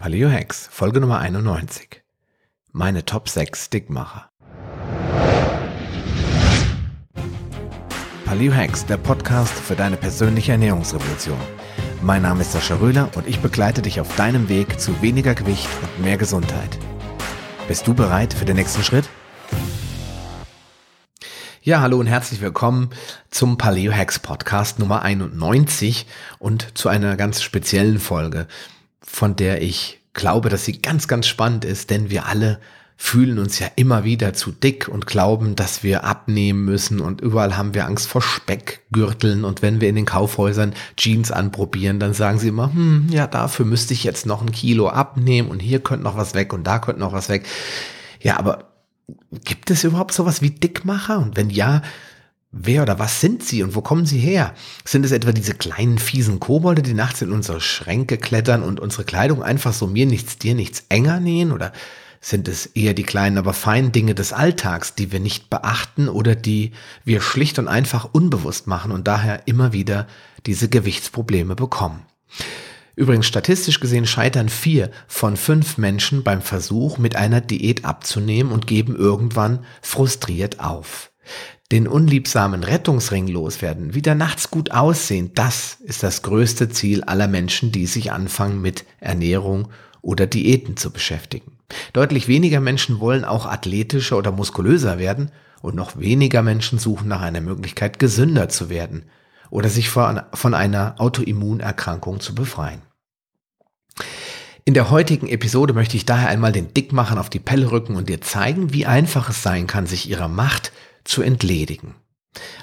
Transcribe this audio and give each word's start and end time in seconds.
Paleo 0.00 0.30
Hacks, 0.30 0.68
Folge 0.70 1.00
Nummer 1.00 1.18
91. 1.18 2.04
Meine 2.70 3.04
Top 3.04 3.28
6 3.28 3.64
Stickmacher. 3.64 4.30
Paleo 8.24 8.54
Hacks, 8.54 8.86
der 8.86 8.96
Podcast 8.96 9.52
für 9.52 9.74
deine 9.74 9.96
persönliche 9.96 10.52
Ernährungsrevolution. 10.52 11.36
Mein 12.00 12.22
Name 12.22 12.42
ist 12.42 12.52
Sascha 12.52 12.76
Röhler 12.76 13.10
und 13.16 13.26
ich 13.26 13.40
begleite 13.40 13.82
dich 13.82 14.00
auf 14.00 14.14
deinem 14.14 14.48
Weg 14.48 14.78
zu 14.78 15.02
weniger 15.02 15.34
Gewicht 15.34 15.68
und 15.82 16.04
mehr 16.04 16.16
Gesundheit. 16.16 16.78
Bist 17.66 17.84
du 17.88 17.92
bereit 17.92 18.32
für 18.32 18.44
den 18.44 18.54
nächsten 18.54 18.84
Schritt? 18.84 19.08
Ja, 21.60 21.80
hallo 21.80 21.98
und 21.98 22.06
herzlich 22.06 22.40
willkommen 22.40 22.90
zum 23.32 23.58
Paleo 23.58 23.92
Hacks 23.92 24.20
Podcast 24.20 24.78
Nummer 24.78 25.02
91 25.02 26.06
und 26.38 26.78
zu 26.78 26.88
einer 26.88 27.16
ganz 27.16 27.42
speziellen 27.42 27.98
Folge 27.98 28.46
von 29.00 29.36
der 29.36 29.62
ich 29.62 30.00
glaube, 30.12 30.48
dass 30.48 30.64
sie 30.64 30.80
ganz, 30.82 31.08
ganz 31.08 31.26
spannend 31.26 31.64
ist, 31.64 31.90
denn 31.90 32.10
wir 32.10 32.26
alle 32.26 32.58
fühlen 33.00 33.38
uns 33.38 33.60
ja 33.60 33.68
immer 33.76 34.02
wieder 34.02 34.34
zu 34.34 34.50
dick 34.50 34.88
und 34.88 35.06
glauben, 35.06 35.54
dass 35.54 35.84
wir 35.84 36.02
abnehmen 36.02 36.64
müssen 36.64 36.98
und 36.98 37.20
überall 37.20 37.56
haben 37.56 37.72
wir 37.72 37.86
Angst 37.86 38.08
vor 38.08 38.20
Speckgürteln 38.20 39.44
und 39.44 39.62
wenn 39.62 39.80
wir 39.80 39.88
in 39.88 39.94
den 39.94 40.04
Kaufhäusern 40.04 40.74
Jeans 40.96 41.30
anprobieren, 41.30 42.00
dann 42.00 42.12
sagen 42.12 42.40
sie 42.40 42.48
immer, 42.48 42.72
hm, 42.72 43.06
ja, 43.08 43.28
dafür 43.28 43.66
müsste 43.66 43.94
ich 43.94 44.02
jetzt 44.02 44.26
noch 44.26 44.42
ein 44.42 44.50
Kilo 44.50 44.88
abnehmen 44.88 45.48
und 45.48 45.60
hier 45.60 45.78
könnte 45.78 46.02
noch 46.02 46.16
was 46.16 46.34
weg 46.34 46.52
und 46.52 46.64
da 46.64 46.80
könnte 46.80 47.00
noch 47.00 47.12
was 47.12 47.28
weg. 47.28 47.46
Ja, 48.20 48.36
aber 48.36 48.72
gibt 49.44 49.70
es 49.70 49.84
überhaupt 49.84 50.12
sowas 50.12 50.42
wie 50.42 50.50
Dickmacher? 50.50 51.20
Und 51.20 51.36
wenn 51.36 51.50
ja, 51.50 51.82
Wer 52.50 52.82
oder 52.82 52.98
was 52.98 53.20
sind 53.20 53.44
sie 53.44 53.62
und 53.62 53.74
wo 53.74 53.82
kommen 53.82 54.06
sie 54.06 54.18
her? 54.18 54.54
Sind 54.84 55.04
es 55.04 55.12
etwa 55.12 55.32
diese 55.32 55.52
kleinen 55.52 55.98
fiesen 55.98 56.40
Kobolde, 56.40 56.80
die 56.80 56.94
nachts 56.94 57.20
in 57.20 57.30
unsere 57.30 57.60
Schränke 57.60 58.16
klettern 58.16 58.62
und 58.62 58.80
unsere 58.80 59.04
Kleidung 59.04 59.42
einfach 59.42 59.74
so 59.74 59.86
mir 59.86 60.06
nichts, 60.06 60.38
dir 60.38 60.54
nichts 60.54 60.84
enger 60.88 61.20
nähen? 61.20 61.52
Oder 61.52 61.72
sind 62.22 62.48
es 62.48 62.64
eher 62.64 62.94
die 62.94 63.02
kleinen, 63.02 63.36
aber 63.36 63.52
feinen 63.52 63.92
Dinge 63.92 64.14
des 64.14 64.32
Alltags, 64.32 64.94
die 64.94 65.12
wir 65.12 65.20
nicht 65.20 65.50
beachten 65.50 66.08
oder 66.08 66.34
die 66.34 66.72
wir 67.04 67.20
schlicht 67.20 67.58
und 67.58 67.68
einfach 67.68 68.08
unbewusst 68.12 68.66
machen 68.66 68.92
und 68.92 69.06
daher 69.06 69.46
immer 69.46 69.74
wieder 69.74 70.06
diese 70.46 70.70
Gewichtsprobleme 70.70 71.54
bekommen? 71.54 72.06
Übrigens 72.96 73.26
statistisch 73.26 73.78
gesehen 73.78 74.06
scheitern 74.06 74.48
vier 74.48 74.90
von 75.06 75.36
fünf 75.36 75.76
Menschen 75.76 76.24
beim 76.24 76.40
Versuch, 76.40 76.96
mit 76.96 77.14
einer 77.14 77.42
Diät 77.42 77.84
abzunehmen 77.84 78.50
und 78.50 78.66
geben 78.66 78.96
irgendwann 78.96 79.66
frustriert 79.82 80.60
auf 80.60 81.10
den 81.70 81.86
unliebsamen 81.86 82.64
Rettungsring 82.64 83.28
loswerden, 83.28 83.94
wieder 83.94 84.14
nachts 84.14 84.50
gut 84.50 84.70
aussehen, 84.70 85.32
das 85.34 85.76
ist 85.80 86.02
das 86.02 86.22
größte 86.22 86.70
Ziel 86.70 87.04
aller 87.04 87.28
Menschen, 87.28 87.72
die 87.72 87.86
sich 87.86 88.10
anfangen 88.10 88.62
mit 88.62 88.86
Ernährung 89.00 89.68
oder 90.00 90.26
Diäten 90.26 90.76
zu 90.76 90.90
beschäftigen. 90.90 91.58
Deutlich 91.92 92.28
weniger 92.28 92.60
Menschen 92.60 93.00
wollen 93.00 93.24
auch 93.24 93.44
athletischer 93.44 94.16
oder 94.16 94.32
muskulöser 94.32 94.98
werden 94.98 95.30
und 95.60 95.74
noch 95.74 95.98
weniger 95.98 96.42
Menschen 96.42 96.78
suchen 96.78 97.08
nach 97.08 97.20
einer 97.20 97.42
Möglichkeit, 97.42 97.98
gesünder 97.98 98.48
zu 98.48 98.70
werden 98.70 99.04
oder 99.50 99.68
sich 99.68 99.90
von 99.90 100.54
einer 100.54 100.94
Autoimmunerkrankung 100.98 102.20
zu 102.20 102.34
befreien. 102.34 102.80
In 104.64 104.74
der 104.74 104.90
heutigen 104.90 105.28
Episode 105.28 105.72
möchte 105.72 105.96
ich 105.96 106.04
daher 106.04 106.28
einmal 106.28 106.52
den 106.52 106.72
Dickmachern 106.74 107.18
auf 107.18 107.30
die 107.30 107.38
Pelle 107.38 107.70
rücken 107.70 107.96
und 107.96 108.08
dir 108.08 108.20
zeigen, 108.20 108.72
wie 108.72 108.86
einfach 108.86 109.30
es 109.30 109.42
sein 109.42 109.66
kann, 109.66 109.86
sich 109.86 110.08
ihrer 110.08 110.28
Macht 110.28 110.72
zu 111.08 111.22
entledigen. 111.22 111.94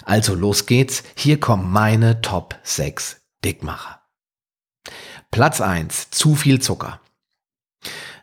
Also 0.03 0.35
los 0.35 0.65
geht's, 0.65 1.03
hier 1.15 1.39
kommen 1.39 1.71
meine 1.71 2.21
Top 2.21 2.55
6 2.63 3.21
Dickmacher. 3.43 4.01
Platz 5.31 5.59
1, 5.59 6.11
zu 6.11 6.35
viel 6.35 6.61
Zucker. 6.61 7.01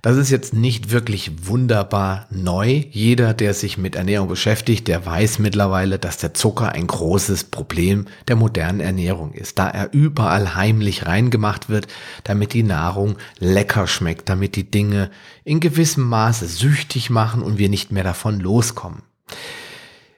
Das 0.01 0.17
ist 0.17 0.31
jetzt 0.31 0.53
nicht 0.53 0.91
wirklich 0.91 1.47
wunderbar 1.47 2.27
neu. 2.31 2.83
Jeder, 2.91 3.35
der 3.35 3.55
sich 3.55 3.79
mit 3.79 3.95
Ernährung 3.95 4.27
beschäftigt, 4.27 4.89
der 4.89 5.07
weiß 5.07 5.39
mittlerweile, 5.39 6.01
dass 6.01 6.19
der 6.19 6.35
Zucker 6.35 6.73
ein 6.73 6.89
großes 6.89 7.45
Problem 7.45 8.09
der 8.27 8.35
modernen 8.35 8.81
Ernährung 8.81 9.33
ist, 9.33 9.61
da 9.61 9.69
er 9.69 9.93
überall 9.93 10.57
heimlich 10.57 11.07
reingemacht 11.07 11.69
wird, 11.69 11.87
damit 12.25 12.53
die 12.53 12.65
Nahrung 12.65 13.17
lecker 13.39 13.87
schmeckt, 13.87 14.29
damit 14.29 14.57
die 14.57 14.69
Dinge 14.69 15.09
in 15.45 15.61
gewissem 15.61 16.09
Maße 16.09 16.49
süchtig 16.49 17.09
machen 17.09 17.41
und 17.41 17.59
wir 17.59 17.69
nicht 17.69 17.93
mehr 17.93 18.05
davon 18.05 18.41
loskommen. 18.41 19.03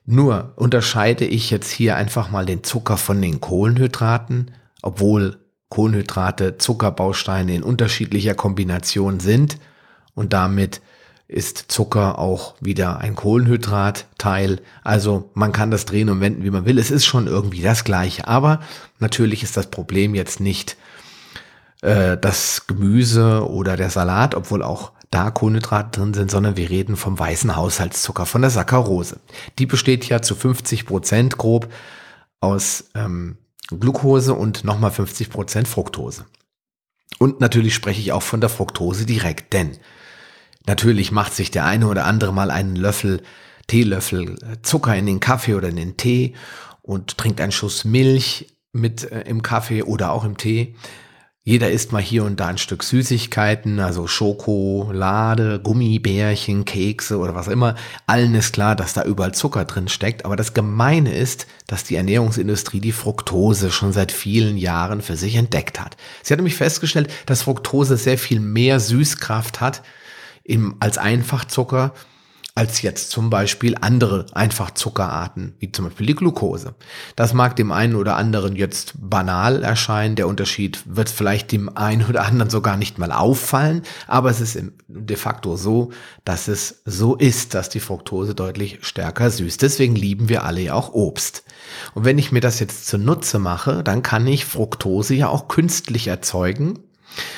Nur 0.06 0.52
unterscheide 0.56 1.24
ich 1.24 1.50
jetzt 1.50 1.70
hier 1.70 1.96
einfach 1.96 2.30
mal 2.30 2.44
den 2.44 2.62
Zucker 2.62 2.96
von 2.96 3.22
den 3.22 3.40
Kohlenhydraten, 3.40 4.50
obwohl 4.82 5.38
Kohlenhydrate 5.70 6.58
Zuckerbausteine 6.58 7.54
in 7.54 7.62
unterschiedlicher 7.62 8.34
Kombination 8.34 9.18
sind 9.18 9.58
und 10.14 10.32
damit 10.32 10.82
ist 11.26 11.72
Zucker 11.72 12.18
auch 12.18 12.54
wieder 12.60 12.98
ein 12.98 13.16
Kohlenhydratteil. 13.16 14.60
Also 14.82 15.30
man 15.34 15.52
kann 15.52 15.70
das 15.70 15.86
drehen 15.86 16.10
und 16.10 16.20
wenden, 16.20 16.44
wie 16.44 16.50
man 16.50 16.66
will. 16.66 16.78
Es 16.78 16.90
ist 16.90 17.06
schon 17.06 17.26
irgendwie 17.26 17.62
das 17.62 17.82
gleiche. 17.82 18.28
Aber 18.28 18.60
natürlich 18.98 19.42
ist 19.42 19.56
das 19.56 19.68
Problem 19.68 20.14
jetzt 20.14 20.38
nicht 20.38 20.76
äh, 21.80 22.18
das 22.18 22.66
Gemüse 22.66 23.48
oder 23.48 23.76
der 23.76 23.90
Salat, 23.90 24.34
obwohl 24.34 24.62
auch 24.62 24.92
da 25.10 25.30
Kohlenhydrate 25.30 26.00
drin 26.00 26.14
sind, 26.14 26.30
sondern 26.30 26.56
wir 26.56 26.70
reden 26.70 26.96
vom 26.96 27.18
weißen 27.18 27.56
Haushaltszucker, 27.56 28.26
von 28.26 28.42
der 28.42 28.50
Saccharose. 28.50 29.20
Die 29.58 29.66
besteht 29.66 30.08
ja 30.08 30.22
zu 30.22 30.34
50 30.34 30.86
Prozent 30.86 31.38
grob 31.38 31.68
aus 32.40 32.90
ähm, 32.94 33.38
Glucose 33.68 34.34
und 34.34 34.64
nochmal 34.64 34.90
50 34.90 35.30
Prozent 35.30 35.68
Fructose. 35.68 36.26
Und 37.18 37.40
natürlich 37.40 37.74
spreche 37.74 38.00
ich 38.00 38.12
auch 38.12 38.22
von 38.22 38.40
der 38.40 38.50
Fructose 38.50 39.06
direkt, 39.06 39.52
denn 39.52 39.78
natürlich 40.66 41.12
macht 41.12 41.34
sich 41.34 41.50
der 41.50 41.64
eine 41.64 41.86
oder 41.86 42.04
andere 42.04 42.32
mal 42.32 42.50
einen 42.50 42.76
Löffel, 42.76 43.22
Teelöffel 43.66 44.36
äh, 44.42 44.62
Zucker 44.62 44.96
in 44.96 45.06
den 45.06 45.20
Kaffee 45.20 45.54
oder 45.54 45.68
in 45.68 45.76
den 45.76 45.96
Tee 45.96 46.34
und 46.82 47.16
trinkt 47.16 47.40
einen 47.40 47.52
Schuss 47.52 47.84
Milch 47.84 48.54
mit 48.72 49.10
äh, 49.10 49.22
im 49.22 49.42
Kaffee 49.42 49.82
oder 49.82 50.12
auch 50.12 50.24
im 50.24 50.36
Tee. 50.36 50.74
Jeder 51.46 51.70
isst 51.70 51.92
mal 51.92 52.00
hier 52.00 52.24
und 52.24 52.40
da 52.40 52.46
ein 52.46 52.56
Stück 52.56 52.82
Süßigkeiten, 52.82 53.78
also 53.78 54.06
Schokolade, 54.06 55.60
Gummibärchen, 55.60 56.64
Kekse 56.64 57.18
oder 57.18 57.34
was 57.34 57.48
immer. 57.48 57.74
Allen 58.06 58.34
ist 58.34 58.54
klar, 58.54 58.74
dass 58.74 58.94
da 58.94 59.04
überall 59.04 59.34
Zucker 59.34 59.66
drin 59.66 59.88
steckt. 59.88 60.24
Aber 60.24 60.36
das 60.36 60.54
Gemeine 60.54 61.14
ist, 61.14 61.46
dass 61.66 61.84
die 61.84 61.96
Ernährungsindustrie 61.96 62.80
die 62.80 62.92
Fructose 62.92 63.70
schon 63.70 63.92
seit 63.92 64.10
vielen 64.10 64.56
Jahren 64.56 65.02
für 65.02 65.18
sich 65.18 65.34
entdeckt 65.34 65.78
hat. 65.78 65.98
Sie 66.22 66.32
hat 66.32 66.38
nämlich 66.38 66.56
festgestellt, 66.56 67.12
dass 67.26 67.42
Fructose 67.42 67.98
sehr 67.98 68.16
viel 68.16 68.40
mehr 68.40 68.80
Süßkraft 68.80 69.60
hat 69.60 69.82
im, 70.44 70.76
als 70.80 70.96
Einfachzucker 70.96 71.92
als 72.54 72.82
jetzt 72.82 73.10
zum 73.10 73.30
Beispiel 73.30 73.76
andere 73.80 74.26
Einfachzuckerarten, 74.32 75.54
wie 75.58 75.72
zum 75.72 75.86
Beispiel 75.86 76.06
die 76.06 76.14
Glucose. 76.14 76.74
Das 77.16 77.34
mag 77.34 77.56
dem 77.56 77.72
einen 77.72 77.96
oder 77.96 78.16
anderen 78.16 78.54
jetzt 78.54 78.94
banal 78.96 79.62
erscheinen, 79.64 80.14
der 80.14 80.28
Unterschied 80.28 80.82
wird 80.84 81.10
vielleicht 81.10 81.50
dem 81.50 81.76
einen 81.76 82.06
oder 82.08 82.24
anderen 82.24 82.50
sogar 82.50 82.76
nicht 82.76 82.98
mal 82.98 83.10
auffallen, 83.10 83.82
aber 84.06 84.30
es 84.30 84.40
ist 84.40 84.58
de 84.86 85.16
facto 85.16 85.56
so, 85.56 85.90
dass 86.24 86.46
es 86.46 86.82
so 86.84 87.16
ist, 87.16 87.54
dass 87.54 87.68
die 87.68 87.80
Fructose 87.80 88.34
deutlich 88.34 88.78
stärker 88.82 89.30
süßt. 89.30 89.60
Deswegen 89.60 89.96
lieben 89.96 90.28
wir 90.28 90.44
alle 90.44 90.60
ja 90.60 90.74
auch 90.74 90.92
Obst. 90.92 91.42
Und 91.94 92.04
wenn 92.04 92.18
ich 92.18 92.30
mir 92.30 92.40
das 92.40 92.60
jetzt 92.60 92.86
zunutze 92.86 93.40
mache, 93.40 93.82
dann 93.82 94.02
kann 94.02 94.26
ich 94.26 94.44
Fructose 94.44 95.14
ja 95.14 95.28
auch 95.28 95.48
künstlich 95.48 96.06
erzeugen, 96.06 96.78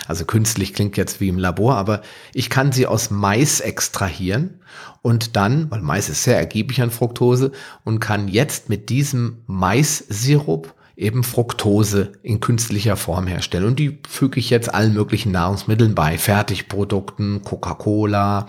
also 0.07 0.25
künstlich 0.25 0.75
klingt 0.75 0.97
jetzt 0.97 1.21
wie 1.21 1.29
im 1.29 1.39
Labor, 1.39 1.77
aber 1.77 2.03
ich 2.33 2.51
kann 2.51 2.73
sie 2.73 2.87
aus 2.87 3.11
Mais 3.11 3.61
extrahieren 3.61 4.61
und 5.03 5.37
dann, 5.37 5.71
weil 5.71 5.83
Mais 5.83 6.09
ist 6.09 6.25
sehr 6.25 6.39
ergiebig 6.39 6.83
an 6.83 6.91
Fructose 6.91 7.53
und 7.85 8.01
kann 8.01 8.29
jetzt 8.29 8.69
mit 8.69 8.89
diesem 8.89 9.39
Maissirup 9.47 10.75
eben 10.97 11.25
Fructose 11.25 12.13
in 12.23 12.41
künstlicher 12.41 12.97
Form 12.97 13.27
herstellen. 13.27 13.67
Und 13.67 13.79
die 13.79 13.99
füge 14.09 14.41
ich 14.41 14.51
jetzt 14.51 14.73
allen 14.73 14.95
möglichen 14.95 15.31
Nahrungsmitteln 15.31 15.95
bei, 15.95 16.17
Fertigprodukten, 16.17 17.43
Coca-Cola, 17.45 18.47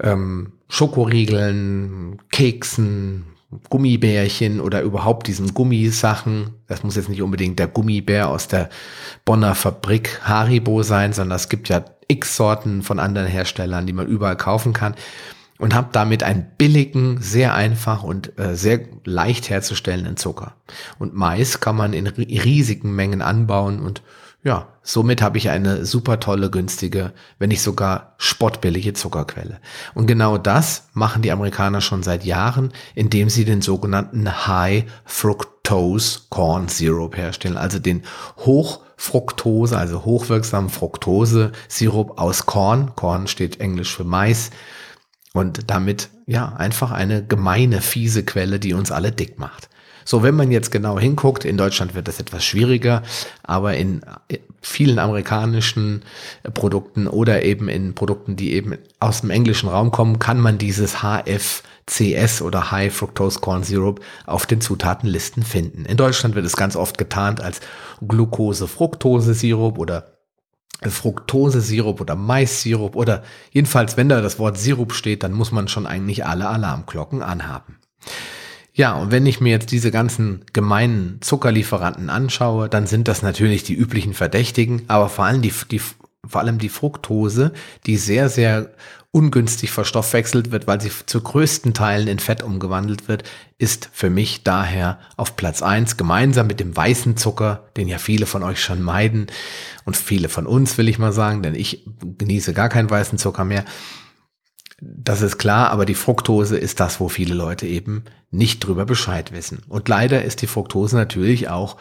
ähm, 0.00 0.52
Schokoriegeln, 0.68 2.22
Keksen, 2.30 3.24
Gummibärchen 3.70 4.60
oder 4.60 4.82
überhaupt 4.82 5.28
diesen 5.28 5.54
Gummisachen. 5.54 6.54
Das 6.66 6.82
muss 6.82 6.96
jetzt 6.96 7.08
nicht 7.08 7.22
unbedingt 7.22 7.58
der 7.58 7.68
Gummibär 7.68 8.28
aus 8.28 8.48
der 8.48 8.68
Bonner 9.24 9.54
Fabrik 9.54 10.20
Haribo 10.22 10.82
sein, 10.82 11.12
sondern 11.12 11.36
es 11.36 11.48
gibt 11.48 11.68
ja 11.68 11.84
x 12.08 12.36
Sorten 12.36 12.82
von 12.82 12.98
anderen 12.98 13.28
Herstellern, 13.28 13.86
die 13.86 13.92
man 13.92 14.06
überall 14.06 14.36
kaufen 14.36 14.72
kann. 14.72 14.94
Und 15.58 15.74
habe 15.74 15.88
damit 15.92 16.22
einen 16.22 16.46
billigen, 16.58 17.22
sehr 17.22 17.54
einfach 17.54 18.02
und 18.02 18.38
äh, 18.38 18.54
sehr 18.54 18.80
leicht 19.04 19.48
herzustellenden 19.48 20.18
Zucker. 20.18 20.54
Und 20.98 21.14
Mais 21.14 21.60
kann 21.60 21.76
man 21.76 21.94
in 21.94 22.06
riesigen 22.06 22.94
Mengen 22.94 23.22
anbauen 23.22 23.80
und 23.80 24.02
ja, 24.46 24.68
somit 24.80 25.22
habe 25.22 25.38
ich 25.38 25.50
eine 25.50 25.84
super 25.84 26.20
tolle, 26.20 26.52
günstige, 26.52 27.12
wenn 27.40 27.48
nicht 27.48 27.62
sogar 27.62 28.14
spottbillige 28.16 28.92
Zuckerquelle. 28.92 29.58
Und 29.92 30.06
genau 30.06 30.38
das 30.38 30.86
machen 30.92 31.20
die 31.20 31.32
Amerikaner 31.32 31.80
schon 31.80 32.04
seit 32.04 32.24
Jahren, 32.24 32.72
indem 32.94 33.28
sie 33.28 33.44
den 33.44 33.60
sogenannten 33.60 34.46
High 34.46 34.84
Fructose 35.04 36.20
Corn 36.30 36.68
Syrup 36.68 37.16
herstellen, 37.16 37.56
also 37.56 37.80
den 37.80 38.04
hoch 38.36 38.82
Fructose, 38.96 39.76
also 39.76 40.04
hochwirksamen 40.04 40.70
Fructose-Sirup 40.70 42.16
aus 42.16 42.46
Korn. 42.46 42.94
Korn 42.94 43.26
steht 43.26 43.58
englisch 43.58 43.96
für 43.96 44.04
Mais. 44.04 44.50
Und 45.32 45.72
damit, 45.72 46.08
ja, 46.26 46.52
einfach 46.52 46.92
eine 46.92 47.26
gemeine, 47.26 47.80
fiese 47.80 48.24
Quelle, 48.24 48.60
die 48.60 48.74
uns 48.74 48.92
alle 48.92 49.10
dick 49.10 49.40
macht. 49.40 49.68
So, 50.06 50.22
wenn 50.22 50.36
man 50.36 50.52
jetzt 50.52 50.70
genau 50.70 51.00
hinguckt, 51.00 51.44
in 51.44 51.56
Deutschland 51.56 51.96
wird 51.96 52.06
das 52.06 52.20
etwas 52.20 52.44
schwieriger, 52.44 53.02
aber 53.42 53.74
in 53.74 54.02
vielen 54.62 55.00
amerikanischen 55.00 56.02
Produkten 56.54 57.08
oder 57.08 57.42
eben 57.42 57.68
in 57.68 57.96
Produkten, 57.96 58.36
die 58.36 58.52
eben 58.52 58.78
aus 59.00 59.22
dem 59.22 59.30
englischen 59.30 59.68
Raum 59.68 59.90
kommen, 59.90 60.20
kann 60.20 60.38
man 60.38 60.58
dieses 60.58 61.02
HFCS 61.02 62.40
oder 62.40 62.70
High 62.70 62.94
Fructose 62.94 63.40
Corn 63.40 63.64
Syrup 63.64 64.00
auf 64.26 64.46
den 64.46 64.60
Zutatenlisten 64.60 65.42
finden. 65.42 65.84
In 65.84 65.96
Deutschland 65.96 66.36
wird 66.36 66.46
es 66.46 66.56
ganz 66.56 66.76
oft 66.76 66.98
getarnt 66.98 67.40
als 67.40 67.60
Glucose-Fructose-Sirup 68.00 69.76
oder 69.76 70.12
Fructose-Sirup 70.84 72.00
oder 72.00 72.14
Mais-Sirup 72.14 72.94
oder 72.94 73.24
jedenfalls, 73.50 73.96
wenn 73.96 74.08
da 74.08 74.20
das 74.20 74.38
Wort 74.38 74.56
Sirup 74.56 74.92
steht, 74.92 75.24
dann 75.24 75.32
muss 75.32 75.50
man 75.50 75.66
schon 75.66 75.84
eigentlich 75.84 76.24
alle 76.24 76.48
Alarmglocken 76.48 77.22
anhaben. 77.22 77.80
Ja, 78.76 78.92
und 78.92 79.10
wenn 79.10 79.24
ich 79.24 79.40
mir 79.40 79.52
jetzt 79.52 79.72
diese 79.72 79.90
ganzen 79.90 80.44
gemeinen 80.52 81.16
Zuckerlieferanten 81.22 82.10
anschaue, 82.10 82.68
dann 82.68 82.86
sind 82.86 83.08
das 83.08 83.22
natürlich 83.22 83.62
die 83.62 83.74
üblichen 83.74 84.12
Verdächtigen, 84.12 84.82
aber 84.86 85.08
vor 85.08 85.24
allem 85.24 85.40
die, 85.40 85.52
die, 85.70 85.80
vor 85.80 86.42
allem 86.42 86.58
die 86.58 86.68
Fructose, 86.68 87.54
die 87.86 87.96
sehr, 87.96 88.28
sehr 88.28 88.74
ungünstig 89.12 89.70
verstoffwechselt 89.70 90.50
wird, 90.50 90.66
weil 90.66 90.78
sie 90.82 90.90
zu 91.06 91.22
größten 91.22 91.72
Teilen 91.72 92.06
in 92.06 92.18
Fett 92.18 92.42
umgewandelt 92.42 93.08
wird, 93.08 93.22
ist 93.56 93.88
für 93.94 94.10
mich 94.10 94.42
daher 94.42 94.98
auf 95.16 95.36
Platz 95.36 95.62
eins 95.62 95.96
gemeinsam 95.96 96.46
mit 96.46 96.60
dem 96.60 96.76
weißen 96.76 97.16
Zucker, 97.16 97.70
den 97.78 97.88
ja 97.88 97.96
viele 97.96 98.26
von 98.26 98.42
euch 98.42 98.60
schon 98.60 98.82
meiden 98.82 99.28
und 99.86 99.96
viele 99.96 100.28
von 100.28 100.46
uns, 100.46 100.76
will 100.76 100.90
ich 100.90 100.98
mal 100.98 101.14
sagen, 101.14 101.42
denn 101.42 101.54
ich 101.54 101.86
genieße 102.18 102.52
gar 102.52 102.68
keinen 102.68 102.90
weißen 102.90 103.16
Zucker 103.16 103.46
mehr. 103.46 103.64
Das 104.78 105.22
ist 105.22 105.38
klar, 105.38 105.70
aber 105.70 105.86
die 105.86 105.94
Fructose 105.94 106.58
ist 106.58 106.80
das, 106.80 107.00
wo 107.00 107.08
viele 107.08 107.34
Leute 107.34 107.66
eben 107.66 108.04
nicht 108.30 108.60
drüber 108.60 108.84
Bescheid 108.84 109.32
wissen. 109.32 109.62
Und 109.68 109.88
leider 109.88 110.24
ist 110.24 110.42
die 110.42 110.46
Fructose 110.46 110.96
natürlich 110.96 111.48
auch 111.48 111.76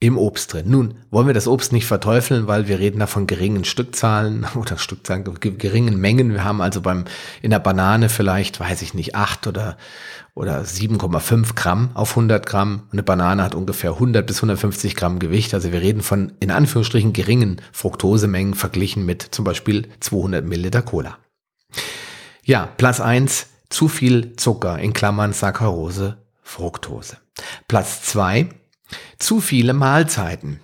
im 0.00 0.18
Obst 0.18 0.52
drin. 0.52 0.66
Nun, 0.68 0.94
wollen 1.10 1.26
wir 1.26 1.32
das 1.32 1.48
Obst 1.48 1.72
nicht 1.72 1.86
verteufeln, 1.86 2.46
weil 2.46 2.68
wir 2.68 2.78
reden 2.78 2.98
da 2.98 3.06
von 3.06 3.26
geringen 3.26 3.64
Stückzahlen 3.64 4.46
oder 4.54 4.76
Stückzahlen, 4.76 5.24
geringen 5.40 5.98
Mengen. 5.98 6.32
Wir 6.32 6.44
haben 6.44 6.60
also 6.60 6.82
beim, 6.82 7.04
in 7.40 7.50
der 7.50 7.60
Banane 7.60 8.10
vielleicht, 8.10 8.60
weiß 8.60 8.82
ich 8.82 8.92
nicht, 8.92 9.14
acht 9.14 9.46
oder, 9.46 9.78
oder 10.34 10.60
7,5 10.60 11.54
Gramm 11.54 11.90
auf 11.94 12.10
100 12.10 12.44
Gramm. 12.44 12.82
Eine 12.92 13.02
Banane 13.02 13.42
hat 13.42 13.54
ungefähr 13.54 13.92
100 13.92 14.26
bis 14.26 14.38
150 14.38 14.96
Gramm 14.96 15.18
Gewicht. 15.18 15.54
Also 15.54 15.72
wir 15.72 15.80
reden 15.80 16.02
von, 16.02 16.32
in 16.40 16.50
Anführungsstrichen, 16.50 17.14
geringen 17.14 17.62
Fructosemengen 17.72 18.52
verglichen 18.52 19.06
mit 19.06 19.22
zum 19.22 19.46
Beispiel 19.46 19.88
200 20.00 20.44
Milliliter 20.44 20.82
Cola. 20.82 21.16
Ja, 22.44 22.66
Platz 22.66 23.00
eins 23.00 23.46
zu 23.70 23.88
viel 23.88 24.36
Zucker 24.36 24.78
in 24.78 24.92
Klammern 24.92 25.32
Saccharose, 25.32 26.18
Fructose. 26.42 27.16
Platz 27.68 28.02
zwei 28.02 28.50
zu 29.18 29.40
viele 29.40 29.72
Mahlzeiten. 29.72 30.60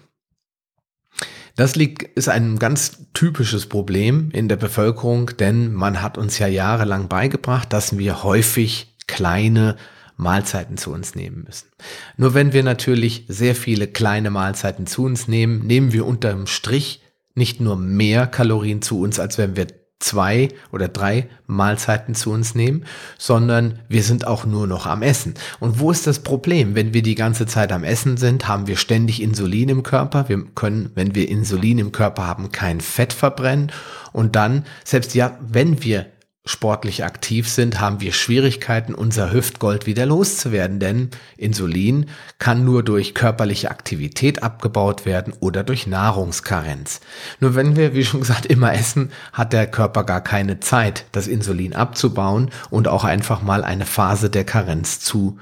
Das 1.56 1.76
liegt, 1.76 2.02
ist 2.16 2.28
ein 2.28 2.58
ganz 2.58 3.06
typisches 3.12 3.66
Problem 3.66 4.30
in 4.32 4.48
der 4.48 4.56
Bevölkerung, 4.56 5.30
denn 5.38 5.72
man 5.72 6.02
hat 6.02 6.18
uns 6.18 6.38
ja 6.38 6.46
jahrelang 6.46 7.08
beigebracht, 7.08 7.72
dass 7.72 7.98
wir 7.98 8.22
häufig 8.22 8.96
kleine 9.06 9.76
Mahlzeiten 10.16 10.76
zu 10.76 10.92
uns 10.92 11.14
nehmen 11.14 11.44
müssen. 11.44 11.68
Nur 12.16 12.34
wenn 12.34 12.52
wir 12.52 12.62
natürlich 12.62 13.24
sehr 13.28 13.54
viele 13.54 13.88
kleine 13.88 14.30
Mahlzeiten 14.30 14.86
zu 14.86 15.04
uns 15.04 15.28
nehmen, 15.28 15.66
nehmen 15.66 15.92
wir 15.92 16.06
unterm 16.06 16.46
Strich 16.46 17.02
nicht 17.34 17.60
nur 17.60 17.76
mehr 17.76 18.26
Kalorien 18.26 18.82
zu 18.82 19.00
uns, 19.00 19.18
als 19.18 19.38
wenn 19.38 19.56
wir 19.56 19.66
zwei 20.00 20.48
oder 20.72 20.88
drei 20.88 21.28
Mahlzeiten 21.46 22.14
zu 22.14 22.32
uns 22.32 22.54
nehmen, 22.54 22.84
sondern 23.18 23.78
wir 23.88 24.02
sind 24.02 24.26
auch 24.26 24.44
nur 24.44 24.66
noch 24.66 24.86
am 24.86 25.02
Essen. 25.02 25.34
Und 25.60 25.78
wo 25.78 25.90
ist 25.90 26.06
das 26.06 26.20
Problem? 26.20 26.74
Wenn 26.74 26.92
wir 26.92 27.02
die 27.02 27.14
ganze 27.14 27.46
Zeit 27.46 27.70
am 27.70 27.84
Essen 27.84 28.16
sind, 28.16 28.48
haben 28.48 28.66
wir 28.66 28.76
ständig 28.76 29.22
Insulin 29.22 29.68
im 29.68 29.82
Körper. 29.82 30.28
Wir 30.28 30.44
können, 30.54 30.90
wenn 30.94 31.14
wir 31.14 31.28
Insulin 31.28 31.78
im 31.78 31.92
Körper 31.92 32.26
haben, 32.26 32.50
kein 32.50 32.80
Fett 32.80 33.12
verbrennen. 33.12 33.70
Und 34.12 34.34
dann, 34.36 34.64
selbst 34.84 35.14
ja, 35.14 35.38
wenn 35.40 35.84
wir 35.84 36.06
sportlich 36.46 37.04
aktiv 37.04 37.48
sind, 37.48 37.80
haben 37.80 38.00
wir 38.00 38.12
Schwierigkeiten, 38.12 38.94
unser 38.94 39.30
Hüftgold 39.30 39.86
wieder 39.86 40.06
loszuwerden, 40.06 40.80
denn 40.80 41.10
Insulin 41.36 42.06
kann 42.38 42.64
nur 42.64 42.82
durch 42.82 43.14
körperliche 43.14 43.70
Aktivität 43.70 44.42
abgebaut 44.42 45.04
werden 45.04 45.34
oder 45.40 45.62
durch 45.64 45.86
Nahrungskarenz. 45.86 47.00
Nur 47.40 47.54
wenn 47.54 47.76
wir, 47.76 47.94
wie 47.94 48.04
schon 48.04 48.20
gesagt, 48.20 48.46
immer 48.46 48.72
essen, 48.72 49.12
hat 49.32 49.52
der 49.52 49.66
Körper 49.66 50.04
gar 50.04 50.22
keine 50.22 50.60
Zeit, 50.60 51.04
das 51.12 51.26
Insulin 51.26 51.74
abzubauen 51.74 52.50
und 52.70 52.88
auch 52.88 53.04
einfach 53.04 53.42
mal 53.42 53.62
eine 53.62 53.86
Phase 53.86 54.30
der 54.30 54.44
Karenz 54.44 55.00
zu 55.00 55.38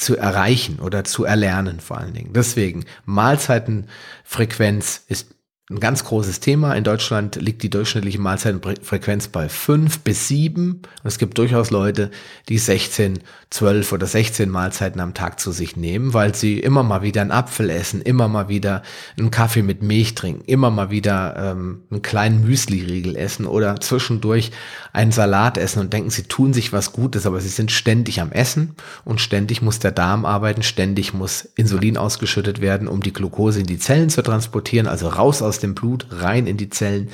zu 0.00 0.16
erreichen 0.16 0.78
oder 0.78 1.02
zu 1.02 1.24
erlernen 1.24 1.80
vor 1.80 1.98
allen 1.98 2.14
Dingen. 2.14 2.32
Deswegen 2.32 2.84
Mahlzeitenfrequenz 3.04 5.02
ist 5.08 5.34
ein 5.70 5.80
ganz 5.80 6.04
großes 6.04 6.40
Thema. 6.40 6.74
In 6.74 6.84
Deutschland 6.84 7.36
liegt 7.36 7.62
die 7.62 7.68
durchschnittliche 7.68 8.18
Mahlzeitenfrequenz 8.18 9.28
bei 9.28 9.50
fünf 9.50 9.98
bis 9.98 10.26
sieben. 10.26 10.80
Und 11.02 11.08
es 11.08 11.18
gibt 11.18 11.36
durchaus 11.36 11.70
Leute, 11.70 12.10
die 12.48 12.56
16, 12.56 13.18
12 13.50 13.92
oder 13.92 14.06
16 14.06 14.48
Mahlzeiten 14.48 14.98
am 14.98 15.12
Tag 15.12 15.38
zu 15.38 15.52
sich 15.52 15.76
nehmen, 15.76 16.14
weil 16.14 16.34
sie 16.34 16.58
immer 16.58 16.82
mal 16.82 17.02
wieder 17.02 17.20
einen 17.20 17.32
Apfel 17.32 17.68
essen, 17.68 18.00
immer 18.00 18.28
mal 18.28 18.48
wieder 18.48 18.82
einen 19.18 19.30
Kaffee 19.30 19.62
mit 19.62 19.82
Milch 19.82 20.14
trinken, 20.14 20.42
immer 20.46 20.70
mal 20.70 20.90
wieder 20.90 21.36
ähm, 21.36 21.82
einen 21.90 22.00
kleinen 22.00 22.46
Müsli-Riegel 22.46 23.14
essen 23.16 23.44
oder 23.44 23.78
zwischendurch 23.78 24.52
einen 24.94 25.12
Salat 25.12 25.58
essen 25.58 25.80
und 25.80 25.92
denken, 25.92 26.08
sie 26.08 26.22
tun 26.22 26.54
sich 26.54 26.72
was 26.72 26.92
Gutes, 26.92 27.26
aber 27.26 27.40
sie 27.40 27.48
sind 27.48 27.70
ständig 27.70 28.22
am 28.22 28.32
Essen 28.32 28.74
und 29.04 29.20
ständig 29.20 29.60
muss 29.60 29.78
der 29.78 29.92
Darm 29.92 30.24
arbeiten, 30.24 30.62
ständig 30.62 31.12
muss 31.12 31.46
Insulin 31.56 31.98
ausgeschüttet 31.98 32.62
werden, 32.62 32.88
um 32.88 33.02
die 33.02 33.12
Glucose 33.12 33.60
in 33.60 33.66
die 33.66 33.78
Zellen 33.78 34.08
zu 34.08 34.22
transportieren, 34.22 34.86
also 34.86 35.08
raus 35.08 35.42
aus 35.42 35.57
dem 35.58 35.74
Blut 35.74 36.06
rein 36.10 36.46
in 36.46 36.56
die 36.56 36.70
Zellen. 36.70 37.10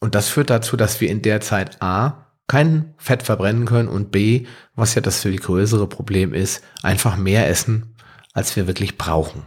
Und 0.00 0.14
das 0.14 0.28
führt 0.28 0.50
dazu, 0.50 0.76
dass 0.76 1.00
wir 1.00 1.08
in 1.08 1.22
der 1.22 1.40
Zeit 1.40 1.80
A 1.80 2.26
kein 2.48 2.94
Fett 2.98 3.22
verbrennen 3.22 3.66
können 3.66 3.88
und 3.88 4.10
B, 4.10 4.46
was 4.74 4.94
ja 4.94 5.00
das 5.00 5.22
die 5.22 5.36
größere 5.36 5.86
Problem 5.86 6.34
ist, 6.34 6.62
einfach 6.82 7.16
mehr 7.16 7.48
essen, 7.48 7.94
als 8.32 8.56
wir 8.56 8.66
wirklich 8.66 8.98
brauchen. 8.98 9.44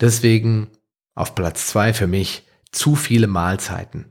Deswegen 0.00 0.68
auf 1.14 1.34
Platz 1.34 1.66
zwei 1.66 1.92
für 1.92 2.06
mich 2.06 2.46
zu 2.72 2.96
viele 2.96 3.26
Mahlzeiten. 3.26 4.06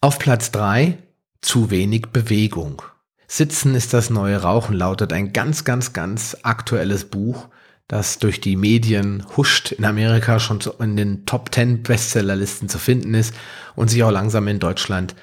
Auf 0.00 0.18
Platz 0.18 0.50
drei 0.50 0.98
zu 1.40 1.70
wenig 1.70 2.06
Bewegung. 2.12 2.82
Sitzen 3.28 3.74
ist 3.74 3.92
das 3.92 4.10
neue 4.10 4.42
Rauchen 4.42 4.76
lautet 4.76 5.12
ein 5.12 5.32
ganz, 5.32 5.64
ganz, 5.64 5.92
ganz 5.92 6.36
aktuelles 6.42 7.06
Buch 7.06 7.48
das 7.88 8.18
durch 8.18 8.40
die 8.40 8.56
Medien 8.56 9.24
huscht 9.36 9.72
in 9.72 9.84
Amerika 9.84 10.40
schon 10.40 10.60
in 10.80 10.96
den 10.96 11.24
Top 11.26 11.54
10 11.54 11.82
Bestsellerlisten 11.82 12.68
zu 12.68 12.78
finden 12.78 13.14
ist 13.14 13.34
und 13.76 13.88
sich 13.88 14.02
auch 14.02 14.10
langsam 14.10 14.48
in 14.48 14.58
Deutschland 14.58 15.14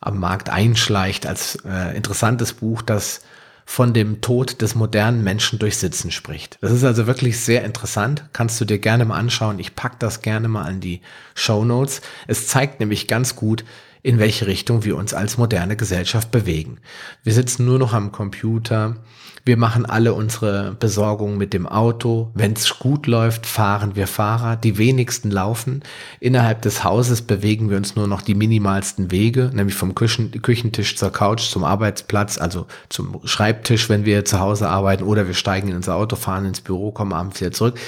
am 0.00 0.18
Markt 0.18 0.50
einschleicht 0.50 1.26
als 1.26 1.56
äh, 1.64 1.96
interessantes 1.96 2.54
Buch, 2.54 2.82
das 2.82 3.22
von 3.64 3.94
dem 3.94 4.20
Tod 4.20 4.62
des 4.62 4.74
modernen 4.74 5.22
Menschen 5.22 5.58
durch 5.58 5.76
Sitzen 5.76 6.10
spricht. 6.10 6.58
Das 6.60 6.72
ist 6.72 6.82
also 6.82 7.06
wirklich 7.06 7.38
sehr 7.38 7.64
interessant, 7.64 8.24
kannst 8.32 8.60
du 8.60 8.64
dir 8.64 8.78
gerne 8.78 9.04
mal 9.04 9.16
anschauen. 9.16 9.60
Ich 9.60 9.76
pack 9.76 10.00
das 10.00 10.22
gerne 10.22 10.48
mal 10.48 10.64
an 10.64 10.80
die 10.80 11.02
Show 11.34 11.64
Notes. 11.64 12.00
Es 12.26 12.48
zeigt 12.48 12.80
nämlich 12.80 13.06
ganz 13.06 13.36
gut, 13.36 13.64
in 14.02 14.18
welche 14.18 14.46
Richtung 14.46 14.84
wir 14.84 14.96
uns 14.96 15.14
als 15.14 15.38
moderne 15.38 15.76
Gesellschaft 15.76 16.30
bewegen. 16.30 16.78
Wir 17.22 17.32
sitzen 17.32 17.64
nur 17.64 17.78
noch 17.78 17.92
am 17.92 18.12
Computer, 18.12 18.96
wir 19.44 19.56
machen 19.56 19.86
alle 19.86 20.14
unsere 20.14 20.76
Besorgungen 20.78 21.38
mit 21.38 21.52
dem 21.52 21.66
Auto. 21.66 22.30
Wenn 22.34 22.52
es 22.52 22.78
gut 22.78 23.06
läuft, 23.06 23.46
fahren 23.46 23.96
wir 23.96 24.06
Fahrer. 24.06 24.56
Die 24.56 24.78
wenigsten 24.78 25.30
laufen. 25.30 25.82
Innerhalb 26.20 26.62
des 26.62 26.84
Hauses 26.84 27.22
bewegen 27.22 27.70
wir 27.70 27.76
uns 27.76 27.96
nur 27.96 28.06
noch 28.06 28.22
die 28.22 28.34
minimalsten 28.34 29.10
Wege, 29.10 29.50
nämlich 29.54 29.74
vom 29.76 29.94
Küchen 29.94 30.30
Küchentisch 30.42 30.96
zur 30.96 31.10
Couch 31.10 31.50
zum 31.50 31.64
Arbeitsplatz, 31.64 32.38
also 32.38 32.66
zum 32.88 33.20
Schreibtisch, 33.24 33.88
wenn 33.88 34.04
wir 34.04 34.24
zu 34.24 34.40
Hause 34.40 34.68
arbeiten, 34.68 35.04
oder 35.04 35.26
wir 35.26 35.34
steigen 35.34 35.68
in 35.68 35.76
unser 35.76 35.96
Auto, 35.96 36.16
fahren 36.16 36.44
ins 36.44 36.60
Büro, 36.60 36.90
kommen 36.92 37.12
abends 37.12 37.40
wieder 37.40 37.52
zurück 37.52 37.78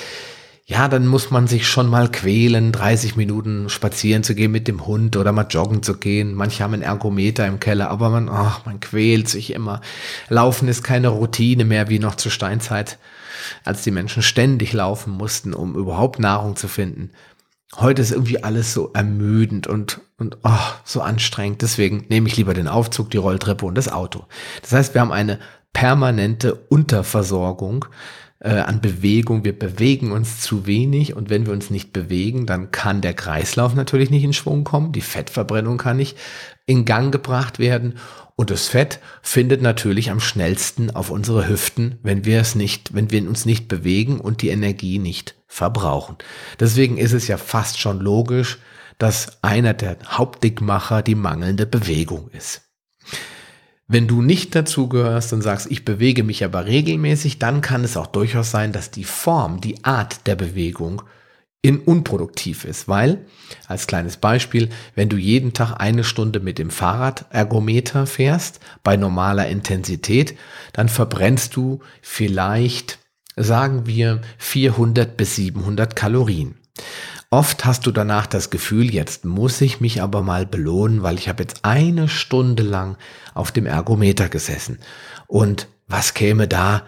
ja, 0.64 0.86
dann 0.88 1.08
muss 1.08 1.30
man 1.30 1.48
sich 1.48 1.66
schon 1.66 1.88
mal 1.88 2.08
quälen, 2.10 2.70
30 2.70 3.16
Minuten 3.16 3.68
spazieren 3.68 4.22
zu 4.22 4.34
gehen 4.34 4.52
mit 4.52 4.68
dem 4.68 4.86
Hund 4.86 5.16
oder 5.16 5.32
mal 5.32 5.46
joggen 5.50 5.82
zu 5.82 5.94
gehen. 5.94 6.34
Manche 6.34 6.62
haben 6.62 6.74
einen 6.74 6.84
Ergometer 6.84 7.46
im 7.46 7.58
Keller, 7.58 7.90
aber 7.90 8.10
man, 8.10 8.28
ach, 8.28 8.64
man 8.64 8.78
quält 8.78 9.28
sich 9.28 9.52
immer. 9.52 9.80
Laufen 10.28 10.68
ist 10.68 10.84
keine 10.84 11.08
Routine 11.08 11.64
mehr 11.64 11.88
wie 11.88 11.98
noch 11.98 12.14
zur 12.14 12.30
Steinzeit, 12.30 12.98
als 13.64 13.82
die 13.82 13.90
Menschen 13.90 14.22
ständig 14.22 14.72
laufen 14.72 15.12
mussten, 15.12 15.52
um 15.52 15.74
überhaupt 15.74 16.20
Nahrung 16.20 16.54
zu 16.54 16.68
finden. 16.68 17.10
Heute 17.74 18.02
ist 18.02 18.12
irgendwie 18.12 18.44
alles 18.44 18.72
so 18.72 18.90
ermüdend 18.92 19.66
und, 19.66 20.00
und 20.18 20.38
oh, 20.44 20.50
so 20.84 21.00
anstrengend. 21.00 21.62
Deswegen 21.62 22.04
nehme 22.08 22.28
ich 22.28 22.36
lieber 22.36 22.54
den 22.54 22.68
Aufzug, 22.68 23.10
die 23.10 23.16
Rolltreppe 23.16 23.66
und 23.66 23.74
das 23.74 23.90
Auto. 23.90 24.26
Das 24.60 24.72
heißt, 24.72 24.94
wir 24.94 25.00
haben 25.00 25.12
eine 25.12 25.40
permanente 25.72 26.54
Unterversorgung 26.54 27.86
äh, 28.42 28.50
an 28.50 28.80
Bewegung. 28.80 29.44
Wir 29.44 29.58
bewegen 29.58 30.12
uns 30.12 30.40
zu 30.40 30.66
wenig 30.66 31.14
und 31.14 31.30
wenn 31.30 31.46
wir 31.46 31.52
uns 31.52 31.70
nicht 31.70 31.92
bewegen, 31.92 32.46
dann 32.46 32.70
kann 32.70 33.00
der 33.00 33.14
Kreislauf 33.14 33.74
natürlich 33.74 34.10
nicht 34.10 34.24
in 34.24 34.32
Schwung 34.32 34.64
kommen, 34.64 34.92
die 34.92 35.00
Fettverbrennung 35.00 35.78
kann 35.78 35.96
nicht 35.96 36.18
in 36.66 36.84
Gang 36.84 37.12
gebracht 37.12 37.58
werden 37.58 37.94
und 38.34 38.50
das 38.50 38.68
Fett 38.68 38.98
findet 39.22 39.62
natürlich 39.62 40.10
am 40.10 40.20
schnellsten 40.20 40.90
auf 40.90 41.10
unsere 41.10 41.48
Hüften, 41.48 41.98
wenn 42.02 42.24
wir 42.24 42.40
es 42.40 42.54
nicht, 42.54 42.94
wenn 42.94 43.10
wir 43.10 43.26
uns 43.28 43.44
nicht 43.44 43.68
bewegen 43.68 44.20
und 44.20 44.42
die 44.42 44.48
Energie 44.48 44.98
nicht 44.98 45.36
verbrauchen. 45.46 46.16
Deswegen 46.58 46.98
ist 46.98 47.12
es 47.12 47.28
ja 47.28 47.36
fast 47.36 47.78
schon 47.78 48.00
logisch, 48.00 48.58
dass 48.98 49.42
einer 49.42 49.74
der 49.74 49.96
Hauptdickmacher 50.06 51.02
die 51.02 51.14
mangelnde 51.14 51.66
Bewegung 51.66 52.30
ist. 52.30 52.61
Wenn 53.92 54.08
du 54.08 54.22
nicht 54.22 54.54
dazu 54.54 54.88
gehörst 54.88 55.34
und 55.34 55.42
sagst, 55.42 55.70
ich 55.70 55.84
bewege 55.84 56.24
mich 56.24 56.46
aber 56.46 56.64
regelmäßig, 56.64 57.38
dann 57.38 57.60
kann 57.60 57.84
es 57.84 57.98
auch 57.98 58.06
durchaus 58.06 58.50
sein, 58.50 58.72
dass 58.72 58.90
die 58.90 59.04
Form, 59.04 59.60
die 59.60 59.84
Art 59.84 60.26
der 60.26 60.34
Bewegung 60.34 61.02
in 61.60 61.78
unproduktiv 61.78 62.64
ist, 62.64 62.88
weil, 62.88 63.26
als 63.66 63.86
kleines 63.86 64.16
Beispiel, 64.16 64.70
wenn 64.94 65.10
du 65.10 65.18
jeden 65.18 65.52
Tag 65.52 65.74
eine 65.78 66.04
Stunde 66.04 66.40
mit 66.40 66.58
dem 66.58 66.70
Fahrradergometer 66.70 68.06
fährst, 68.06 68.60
bei 68.82 68.96
normaler 68.96 69.48
Intensität, 69.48 70.38
dann 70.72 70.88
verbrennst 70.88 71.54
du 71.54 71.80
vielleicht, 72.00 72.98
sagen 73.36 73.84
wir, 73.86 74.22
400 74.38 75.18
bis 75.18 75.36
700 75.36 75.94
Kalorien. 75.94 76.54
Oft 77.32 77.64
hast 77.64 77.86
du 77.86 77.92
danach 77.92 78.26
das 78.26 78.50
Gefühl, 78.50 78.92
jetzt 78.92 79.24
muss 79.24 79.58
ich 79.62 79.80
mich 79.80 80.02
aber 80.02 80.20
mal 80.20 80.44
belohnen, 80.44 81.02
weil 81.02 81.14
ich 81.14 81.30
habe 81.30 81.42
jetzt 81.42 81.60
eine 81.64 82.06
Stunde 82.06 82.62
lang 82.62 82.98
auf 83.32 83.50
dem 83.50 83.64
Ergometer 83.64 84.28
gesessen. 84.28 84.80
Und 85.28 85.66
was 85.88 86.12
käme 86.12 86.46
da 86.46 86.82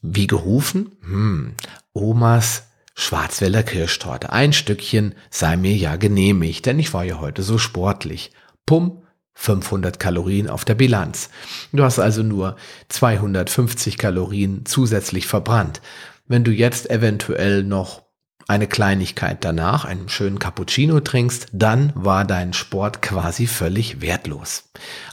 wie 0.00 0.26
gerufen? 0.26 0.92
Hm, 1.02 1.52
Omas 1.92 2.68
Schwarzwälder 2.94 3.62
Kirschtorte. 3.62 4.32
Ein 4.32 4.54
Stückchen 4.54 5.14
sei 5.28 5.58
mir 5.58 5.76
ja 5.76 5.96
genehmigt, 5.96 6.64
denn 6.64 6.78
ich 6.78 6.94
war 6.94 7.04
ja 7.04 7.20
heute 7.20 7.42
so 7.42 7.58
sportlich. 7.58 8.32
Pum, 8.64 9.02
500 9.34 10.00
Kalorien 10.00 10.48
auf 10.48 10.64
der 10.64 10.76
Bilanz. 10.76 11.28
Du 11.74 11.84
hast 11.84 11.98
also 11.98 12.22
nur 12.22 12.56
250 12.88 13.98
Kalorien 13.98 14.64
zusätzlich 14.64 15.26
verbrannt. 15.26 15.82
Wenn 16.26 16.42
du 16.42 16.52
jetzt 16.52 16.88
eventuell 16.88 17.64
noch 17.64 18.00
eine 18.48 18.66
Kleinigkeit 18.66 19.44
danach, 19.44 19.84
einen 19.84 20.08
schönen 20.08 20.38
Cappuccino 20.38 21.00
trinkst, 21.00 21.48
dann 21.52 21.92
war 21.94 22.24
dein 22.24 22.52
Sport 22.52 23.02
quasi 23.02 23.46
völlig 23.46 24.00
wertlos. 24.00 24.64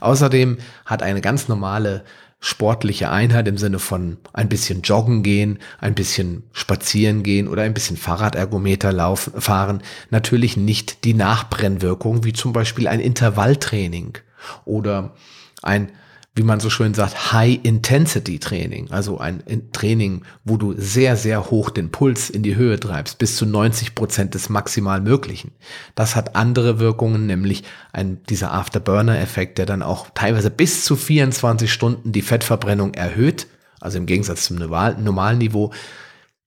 Außerdem 0.02 0.58
hat 0.86 1.04
eine 1.04 1.22
ganz 1.22 1.48
normale 1.48 2.04
sportliche 2.42 3.10
Einheit 3.10 3.48
im 3.48 3.58
Sinne 3.58 3.80
von 3.80 4.18
ein 4.32 4.48
bisschen 4.48 4.82
joggen 4.82 5.24
gehen, 5.24 5.60
ein 5.80 5.94
bisschen 5.94 6.44
spazieren 6.54 7.22
gehen 7.22 7.50
oder 7.50 7.64
ein 7.64 7.74
bisschen 7.74 7.98
Fahrradergometer 7.98 8.94
laufen, 8.94 9.42
fahren, 9.42 9.82
natürlich 10.10 10.56
nicht 10.56 11.04
die 11.04 11.14
Nachbrennwirkung 11.14 12.24
wie 12.24 12.34
zum 12.34 12.54
Beispiel 12.54 12.88
ein 12.88 13.02
Intervalltraining 13.02 14.18
oder 14.64 15.16
ein 15.62 15.92
wie 16.40 16.44
man 16.44 16.62
so 16.62 16.70
schön 16.70 16.94
sagt, 16.94 17.34
High-Intensity-Training, 17.34 18.92
also 18.92 19.18
ein 19.18 19.44
Training, 19.74 20.22
wo 20.46 20.56
du 20.56 20.74
sehr, 20.78 21.18
sehr 21.18 21.52
hoch 21.52 21.70
den 21.70 21.92
Puls 21.92 22.30
in 22.30 22.44
die 22.44 22.56
Höhe 22.56 22.80
treibst, 22.80 23.18
bis 23.18 23.36
zu 23.36 23.46
90 23.46 23.94
Prozent 23.94 24.36
des 24.36 24.48
maximal 24.48 25.02
Möglichen. 25.02 25.52
Das 25.96 26.16
hat 26.16 26.38
andere 26.38 26.80
Wirkungen, 26.80 27.26
nämlich 27.26 27.66
ein, 27.92 28.24
dieser 28.30 28.54
Afterburner-Effekt, 28.54 29.58
der 29.58 29.66
dann 29.66 29.82
auch 29.82 30.08
teilweise 30.14 30.50
bis 30.50 30.86
zu 30.86 30.96
24 30.96 31.74
Stunden 31.74 32.14
die 32.14 32.22
Fettverbrennung 32.22 32.94
erhöht, 32.94 33.48
also 33.82 33.98
im 33.98 34.06
Gegensatz 34.06 34.46
zum 34.46 34.56
normalen 34.56 35.40
Niveau, 35.40 35.74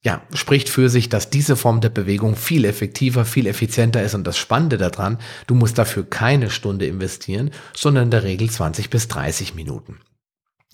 ja, 0.04 0.22
spricht 0.34 0.68
für 0.68 0.88
sich, 0.88 1.08
dass 1.08 1.30
diese 1.30 1.56
Form 1.56 1.80
der 1.80 1.88
Bewegung 1.88 2.34
viel 2.34 2.64
effektiver, 2.64 3.24
viel 3.24 3.46
effizienter 3.46 4.02
ist. 4.02 4.14
Und 4.14 4.26
das 4.26 4.36
Spannende 4.36 4.76
daran, 4.76 5.18
du 5.46 5.54
musst 5.54 5.78
dafür 5.78 6.08
keine 6.08 6.50
Stunde 6.50 6.86
investieren, 6.86 7.50
sondern 7.74 8.04
in 8.04 8.10
der 8.10 8.24
Regel 8.24 8.50
20 8.50 8.90
bis 8.90 9.06
30 9.08 9.54
Minuten. 9.54 10.00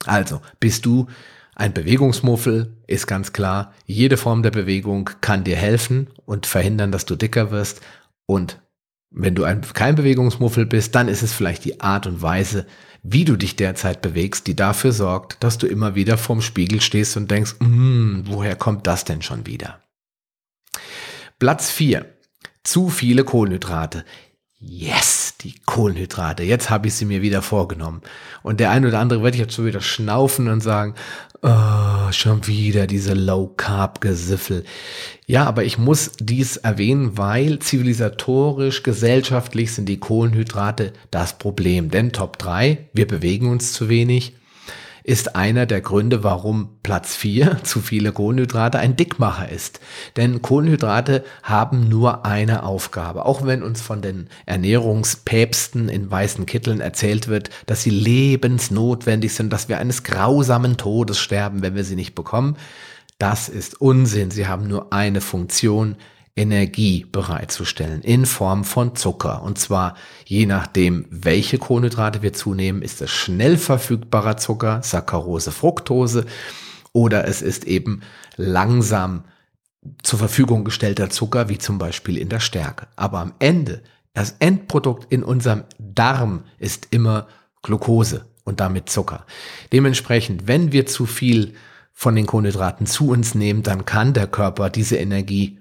Also, 0.07 0.41
bist 0.61 0.87
du 0.87 1.09
ein 1.55 1.75
Bewegungsmuffel, 1.75 2.77
ist 2.87 3.07
ganz 3.07 3.33
klar, 3.33 3.75
jede 3.85 4.17
Form 4.17 4.43
der 4.43 4.53
Bewegung 4.53 5.11
kann 5.21 5.45
dir 5.45 5.57
helfen 5.57 6.09
und 6.25 6.47
verhindern, 6.47 6.93
dass 6.93 7.05
du 7.05 7.17
dicker 7.17 7.51
wirst. 7.51 7.81
Und 8.27 8.63
wenn 9.11 9.35
du 9.35 9.45
ein, 9.45 9.63
kein 9.75 9.95
Bewegungsmuffel 9.95 10.67
bist, 10.67 10.95
dann 10.95 11.09
ist 11.09 11.23
es 11.23 11.33
vielleicht 11.33 11.65
die 11.65 11.81
Art 11.81 12.07
und 12.07 12.23
Weise, 12.23 12.67
wie 13.03 13.25
du 13.25 13.37
dich 13.37 13.57
derzeit 13.57 14.03
bewegst, 14.03 14.47
die 14.47 14.57
dafür 14.57 14.93
sorgt, 14.93 15.43
dass 15.43 15.59
du 15.59 15.67
immer 15.67 15.95
wieder 15.95 16.19
vorm 16.19 16.43
Spiegel 16.43 16.81
stehst 16.81 17.17
und 17.17 17.31
denkst, 17.31 17.57
mm, 17.61 18.23
woher 18.25 18.57
kommt 18.57 18.87
das 18.87 19.05
denn 19.05 19.23
schon 19.23 19.47
wieder? 19.47 19.81
Platz 21.39 21.71
4. 21.71 22.07
Zu 22.65 22.89
viele 22.89 23.25
Kohlenhydrate. 23.25 24.05
Yes, 24.59 25.35
die 25.41 25.55
Kohlenhydrate. 25.65 26.43
Jetzt 26.43 26.69
habe 26.69 26.89
ich 26.89 26.95
sie 26.95 27.05
mir 27.05 27.23
wieder 27.23 27.43
vorgenommen. 27.43 28.03
Und 28.43 28.59
der 28.59 28.73
ein 28.73 28.85
oder 28.85 28.99
andere 28.99 29.23
wird 29.23 29.37
jetzt 29.37 29.55
schon 29.55 29.67
wieder 29.67 29.81
schnaufen 29.81 30.49
und 30.49 30.61
sagen, 30.61 30.95
oh, 31.43 32.13
schon 32.13 32.47
wieder 32.47 32.87
diese 32.87 33.15
Low 33.15 33.53
Carb 33.57 34.01
Gesiffel. 34.01 34.65
Ja, 35.27 35.45
aber 35.45 35.65
ich 35.65 35.79
muss 35.79 36.13
dies 36.19 36.57
erwähnen, 36.57 37.17
weil 37.19 37.59
zivilisatorisch, 37.59 38.83
gesellschaftlich 38.83 39.73
sind 39.73 39.89
die 39.89 40.01
Kohlenhydrate 40.01 40.93
das 41.11 41.39
Problem. 41.39 41.91
Denn 41.91 42.13
Top 42.13 42.39
3, 42.39 42.89
wir 42.93 43.07
bewegen 43.07 43.51
uns 43.51 43.73
zu 43.73 43.89
wenig 43.89 44.35
ist 45.09 45.37
einer 45.37 45.65
der 45.65 45.81
Gründe, 45.81 46.23
warum 46.23 46.69
Platz 46.83 47.17
4, 47.17 47.61
zu 47.65 47.81
viele 47.81 48.13
Kohlenhydrate, 48.13 48.79
ein 48.79 48.95
Dickmacher 48.95 49.49
ist. 49.49 49.81
Denn 50.19 50.43
Kohlenhydrate 50.43 51.25
haben 51.43 51.89
nur 51.89 52.27
eine 52.27 52.63
Aufgabe. 52.63 53.25
Auch 53.25 53.47
wenn 53.47 53.63
uns 53.63 53.81
von 53.81 54.03
den 54.03 54.29
Ernährungspäpsten 54.45 55.89
in 55.89 56.11
weißen 56.11 56.45
Kitteln 56.45 56.83
erzählt 56.83 57.27
wird, 57.27 57.49
dass 57.65 57.83
sie 57.83 57.91
lebensnotwendig 57.91 59.33
sind, 59.33 59.51
dass 59.51 59.71
wir 59.71 59.79
eines 59.79 60.03
grausamen 60.03 60.77
Todes 60.77 61.19
sterben, 61.19 61.63
wenn 61.63 61.75
wir 61.75 61.85
sie 61.85 61.97
nicht 61.97 62.15
bekommen. 62.15 62.59
Das 63.19 63.49
ist 63.49 63.81
Unsinn. 63.81 64.31
Sie 64.31 64.47
haben 64.47 64.69
nur 64.69 64.93
eine 64.93 65.23
Funktion, 65.23 65.97
Energie 66.39 67.05
bereitzustellen 67.11 68.01
in 68.03 68.25
Form 68.25 68.65
von 68.65 68.95
Zucker. 68.95 69.43
Und 69.43 69.59
zwar 69.59 69.97
je 70.25 70.47
nachdem, 70.47 71.07
welche 71.11 71.59
Kohlenhydrate 71.59 72.23
wir 72.23 72.33
zunehmen, 72.33 72.81
ist 72.81 73.03
es 73.03 73.11
schnell 73.11 73.57
verfügbarer 73.57 74.37
Zucker, 74.37 74.81
Saccharose, 74.83 75.51
Fructose 75.51 76.25
oder 76.93 77.27
es 77.27 77.43
ist 77.43 77.65
eben 77.65 78.03
langsam 78.37 79.25
zur 80.03 80.19
Verfügung 80.19 80.65
gestellter 80.65 81.11
Zucker, 81.11 81.49
wie 81.49 81.59
zum 81.59 81.79
Beispiel 81.79 82.17
in 82.17 82.29
der 82.29 82.41
Stärke. 82.41 82.87
Aber 82.97 83.19
am 83.19 83.35
Ende, 83.39 83.83
das 84.15 84.37
Endprodukt 84.39 85.13
in 85.13 85.23
unserem 85.23 85.65
Darm 85.79 86.45
ist 86.59 86.89
immer 86.91 87.27
Glucose 87.63 88.27
und 88.45 88.61
damit 88.61 88.89
Zucker. 88.89 89.27
Dementsprechend, 89.73 90.47
wenn 90.47 90.73
wir 90.73 90.87
zu 90.87 91.07
viel 91.07 91.55
von 91.93 92.15
den 92.15 92.27
Kohlenhydraten 92.27 92.87
zu 92.87 93.11
uns 93.11 93.35
nehmen, 93.35 93.63
dann 93.63 93.85
kann 93.85 94.13
der 94.13 94.29
Körper 94.29 94.71
diese 94.71 94.97
Energie 94.97 95.58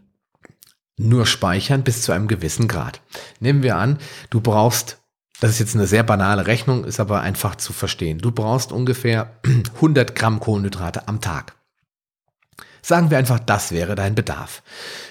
nur 0.98 1.26
speichern 1.26 1.84
bis 1.84 2.02
zu 2.02 2.12
einem 2.12 2.28
gewissen 2.28 2.68
Grad. 2.68 3.02
Nehmen 3.40 3.64
wir 3.64 3.78
an, 3.78 4.00
du 4.30 4.42
brauchst, 4.42 4.98
das 5.40 5.52
ist 5.52 5.60
jetzt 5.60 5.76
eine 5.76 5.88
sehr 5.88 6.04
banale 6.04 6.48
Rechnung, 6.48 6.84
ist 6.84 7.00
aber 7.00 7.22
einfach 7.22 7.56
zu 7.56 7.72
verstehen. 7.72 8.18
Du 8.18 8.32
brauchst 8.32 8.72
ungefähr 8.72 9.40
100 9.76 10.16
Gramm 10.16 10.40
Kohlenhydrate 10.40 11.08
am 11.08 11.22
Tag. 11.22 11.56
Sagen 12.82 13.12
wir 13.12 13.18
einfach, 13.18 13.40
das 13.40 13.72
wäre 13.72 13.96
dein 13.96 14.16
Bedarf. 14.16 14.64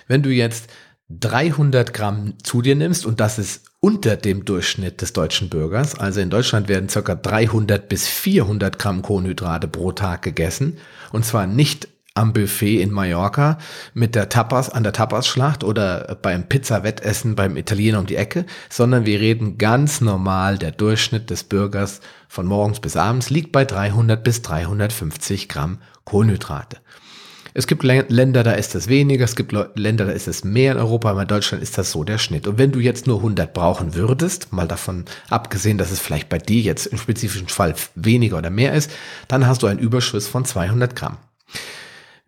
Wenn 0.09 0.23
du 0.23 0.31
jetzt 0.31 0.69
300 1.11 1.95
Gramm 1.95 2.35
zu 2.43 2.63
dir 2.63 2.75
nimmst 2.75 3.07
und 3.07 3.21
das 3.21 3.39
ist 3.39 3.67
unter 3.79 4.17
dem 4.17 4.45
Durchschnitt 4.45 5.03
des 5.03 5.13
deutschen 5.13 5.49
Bürgers, 5.49 5.95
also 5.95 6.21
in 6.21 6.31
Deutschland 6.31 6.69
werden 6.69 6.89
ca. 6.89 7.15
300 7.15 7.89
bis 7.89 8.09
400 8.09 8.79
Gramm 8.79 9.03
Kohlenhydrate 9.03 9.69
pro 9.69 9.93
Tag 9.93 10.23
gegessen 10.23 10.79
und 11.13 11.25
zwar 11.25 11.47
nicht 11.47 11.89
am 12.17 12.33
Buffet 12.33 12.81
in 12.81 12.91
Mallorca 12.91 13.59
mit 13.95 14.15
der 14.15 14.29
Tapas 14.29 14.71
an 14.71 14.83
der 14.83 14.93
Tapasschlacht 14.93 15.65
oder 15.65 16.19
beim 16.21 16.49
Pizza-Wettessen 16.49 17.37
beim 17.37 17.57
Italiener 17.57 17.99
um 17.99 18.07
die 18.07 18.17
Ecke, 18.17 18.47
sondern 18.69 19.07
wir 19.07 19.21
reden 19.21 19.59
ganz 19.59 20.01
normal. 20.01 20.59
Der 20.59 20.73
Durchschnitt 20.73 21.31
des 21.31 21.45
Bürgers 21.45 22.01
von 22.29 22.47
morgens 22.47 22.81
bis 22.81 22.97
abends 22.97 23.31
liegt 23.31 23.53
bei 23.53 23.65
300 23.65 24.23
bis 24.23 24.43
350 24.43 25.49
Gramm 25.49 25.79
Kohlenhydrate. 26.05 26.79
Es 27.59 27.67
gibt 27.67 27.85
Länder, 27.85 28.43
da 28.43 28.53
ist 28.53 28.75
das 28.75 28.87
weniger, 28.87 29.25
es 29.25 29.35
gibt 29.35 29.55
Länder, 29.77 30.05
da 30.05 30.13
ist 30.13 30.29
es 30.29 30.45
mehr 30.45 30.73
in 30.73 30.79
Europa, 30.79 31.09
aber 31.11 31.23
in 31.23 31.29
Deutschland 31.29 31.63
ist 31.63 31.79
das 31.79 31.91
so 31.91 32.05
der 32.05 32.19
Schnitt. 32.19 32.47
Und 32.47 32.59
wenn 32.59 32.71
du 32.71 32.81
jetzt 32.81 33.07
nur 33.07 33.17
100 33.17 33.55
brauchen 33.55 33.95
würdest, 33.95 34.53
mal 34.53 34.69
davon 34.69 35.07
abgesehen, 35.31 35.79
dass 35.79 35.91
es 35.91 35.99
vielleicht 35.99 36.29
bei 36.29 36.37
dir 36.37 36.61
jetzt 36.61 36.85
im 36.85 36.99
spezifischen 36.99 37.49
Fall 37.49 37.75
weniger 37.95 38.37
oder 38.37 38.51
mehr 38.51 38.75
ist, 38.75 38.91
dann 39.27 39.47
hast 39.47 39.63
du 39.63 39.69
einen 39.69 39.79
Überschuss 39.79 40.29
von 40.29 40.45
200 40.45 40.95
Gramm. 40.95 41.17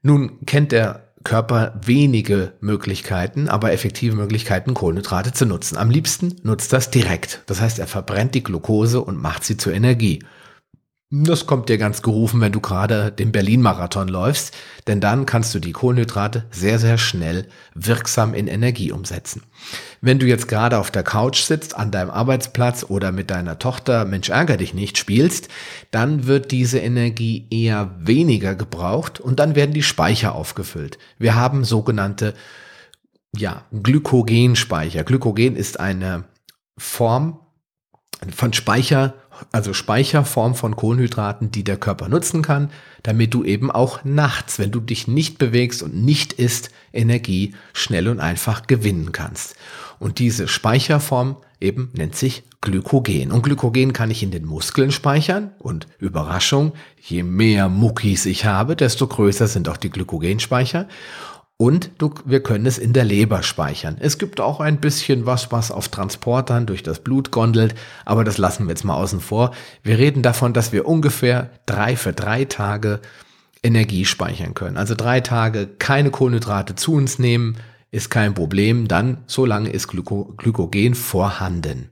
Nun 0.02 0.45
kennt 0.47 0.73
der 0.73 1.09
Körper 1.25 1.78
wenige 1.85 2.52
Möglichkeiten, 2.61 3.49
aber 3.49 3.73
effektive 3.73 4.17
Möglichkeiten, 4.17 4.75
Kohlenhydrate 4.75 5.33
zu 5.33 5.47
nutzen. 5.47 5.76
Am 5.76 5.90
liebsten 5.90 6.37
nutzt 6.43 6.73
das 6.73 6.90
direkt. 6.90 7.43
Das 7.47 7.61
heißt, 7.61 7.78
er 7.78 7.87
verbrennt 7.87 8.35
die 8.35 8.43
Glucose 8.43 9.00
und 9.00 9.21
macht 9.21 9.45
sie 9.45 9.57
zur 9.57 9.75
Energie. 9.75 10.21
Das 11.11 11.47
kommt 11.47 11.71
dir 11.71 11.79
ganz 11.79 12.03
gerufen, 12.03 12.43
wenn 12.43 12.53
du 12.53 12.61
gerade 12.61 13.11
den 13.11 13.33
Berlin-Marathon 13.33 14.09
läufst, 14.09 14.55
denn 14.87 15.00
dann 15.00 15.25
kannst 15.25 15.55
du 15.55 15.59
die 15.59 15.73
Kohlenhydrate 15.73 16.45
sehr, 16.50 16.79
sehr 16.79 16.99
schnell 16.99 17.49
wirksam 17.75 18.35
in 18.35 18.47
Energie 18.47 18.93
umsetzen. 18.93 19.43
Wenn 20.03 20.19
du 20.19 20.27
jetzt 20.27 20.49
gerade 20.49 20.77
auf 20.77 20.91
der 20.91 21.05
Couch 21.05 21.41
sitzt, 21.41 21.75
an 21.75 21.91
deinem 21.91 22.11
Arbeitsplatz 22.11 22.85
oder 22.87 23.11
mit 23.11 23.31
deiner 23.31 23.59
Tochter 23.59 24.05
Mensch 24.05 24.29
ärger 24.29 24.59
dich 24.59 24.75
nicht 24.75 24.99
spielst, 24.99 25.49
dann 25.91 26.27
wird 26.27 26.50
diese 26.50 26.79
Energie 26.79 27.47
eher 27.50 27.91
weniger 27.99 28.55
gebraucht 28.55 29.19
und 29.19 29.38
dann 29.38 29.57
werden 29.57 29.73
die 29.73 29.83
Speicher 29.83 30.35
aufgefüllt. 30.35 30.99
Wir 31.19 31.37
haben 31.37 31.65
sogenannte 31.65 32.35
ja, 33.35 33.65
Glykogenspeicher. 33.73 35.05
Glykogen 35.05 35.57
ist 35.57 35.81
eine 35.81 36.25
Form 36.77 37.41
von 38.35 38.53
Speicher, 38.53 39.15
also 39.53 39.73
Speicherform 39.73 40.55
von 40.55 40.75
Kohlenhydraten, 40.75 41.50
die 41.50 41.62
der 41.62 41.77
Körper 41.77 42.09
nutzen 42.09 42.43
kann, 42.43 42.71
damit 43.03 43.35
du 43.35 43.45
eben 43.45 43.71
auch 43.71 44.05
nachts, 44.05 44.59
wenn 44.59 44.71
du 44.71 44.81
dich 44.81 45.07
nicht 45.07 45.38
bewegst 45.38 45.83
und 45.83 45.95
nicht 45.95 46.33
isst, 46.33 46.71
Energie 46.93 47.55
schnell 47.73 48.09
und 48.09 48.21
einfach 48.21 48.67
gewinnen 48.67 49.12
kannst. 49.12 49.55
Und 49.99 50.19
diese 50.19 50.49
Speicherform 50.49 51.37
eben 51.61 51.91
nennt 51.95 52.17
sich 52.17 52.45
Glykogen. 52.61 53.31
Und 53.31 53.43
Glykogen 53.43 53.93
kann 53.93 54.11
ich 54.11 54.23
in 54.23 54.31
den 54.31 54.45
Muskeln 54.45 54.91
speichern. 54.91 55.53
Und 55.59 55.87
Überraschung, 55.99 56.73
je 57.00 57.23
mehr 57.23 57.69
Muckis 57.69 58.27
ich 58.27 58.45
habe, 58.45 58.77
desto 58.77 59.07
größer 59.07 59.47
sind 59.47 59.69
auch 59.69 59.77
die 59.77 59.91
Glykogenspeicher. 59.91 60.88
Und 61.61 61.91
du, 61.99 62.15
wir 62.25 62.41
können 62.41 62.67
es 62.67 62.79
in 62.79 62.93
der 62.93 63.05
Leber 63.05 63.43
speichern. 63.43 63.97
Es 63.99 64.19
gibt 64.19 64.41
auch 64.41 64.61
ein 64.61 64.79
bisschen 64.79 65.27
was, 65.27 65.50
was 65.50 65.73
auf 65.73 65.88
Transportern 65.88 66.67
durch 66.67 66.85
das 66.85 67.00
Blut 67.00 67.33
gondelt, 67.33 67.75
aber 68.05 68.23
das 68.23 68.38
lassen 68.38 68.67
wir 68.67 68.71
jetzt 68.71 68.85
mal 68.85 68.95
außen 68.95 69.19
vor. 69.19 69.50
Wir 69.83 69.99
reden 69.99 70.23
davon, 70.23 70.53
dass 70.53 70.71
wir 70.71 70.87
ungefähr 70.87 71.50
drei 71.67 71.97
für 71.97 72.12
drei 72.12 72.45
Tage 72.45 73.00
Energie 73.65 74.05
speichern 74.05 74.55
können. 74.55 74.77
Also 74.77 74.95
drei 74.95 75.21
Tage 75.21 75.67
keine 75.67 76.12
Kohlenhydrate 76.12 76.77
zu 76.77 76.95
uns 76.95 77.19
nehmen, 77.19 77.57
ist 77.91 78.09
kein 78.09 78.35
Problem. 78.35 78.87
Dann, 78.87 79.19
solange 79.27 79.71
ist 79.71 79.88
Glyko 79.88 80.35
Glykogen 80.37 80.95
vorhanden. 80.95 81.91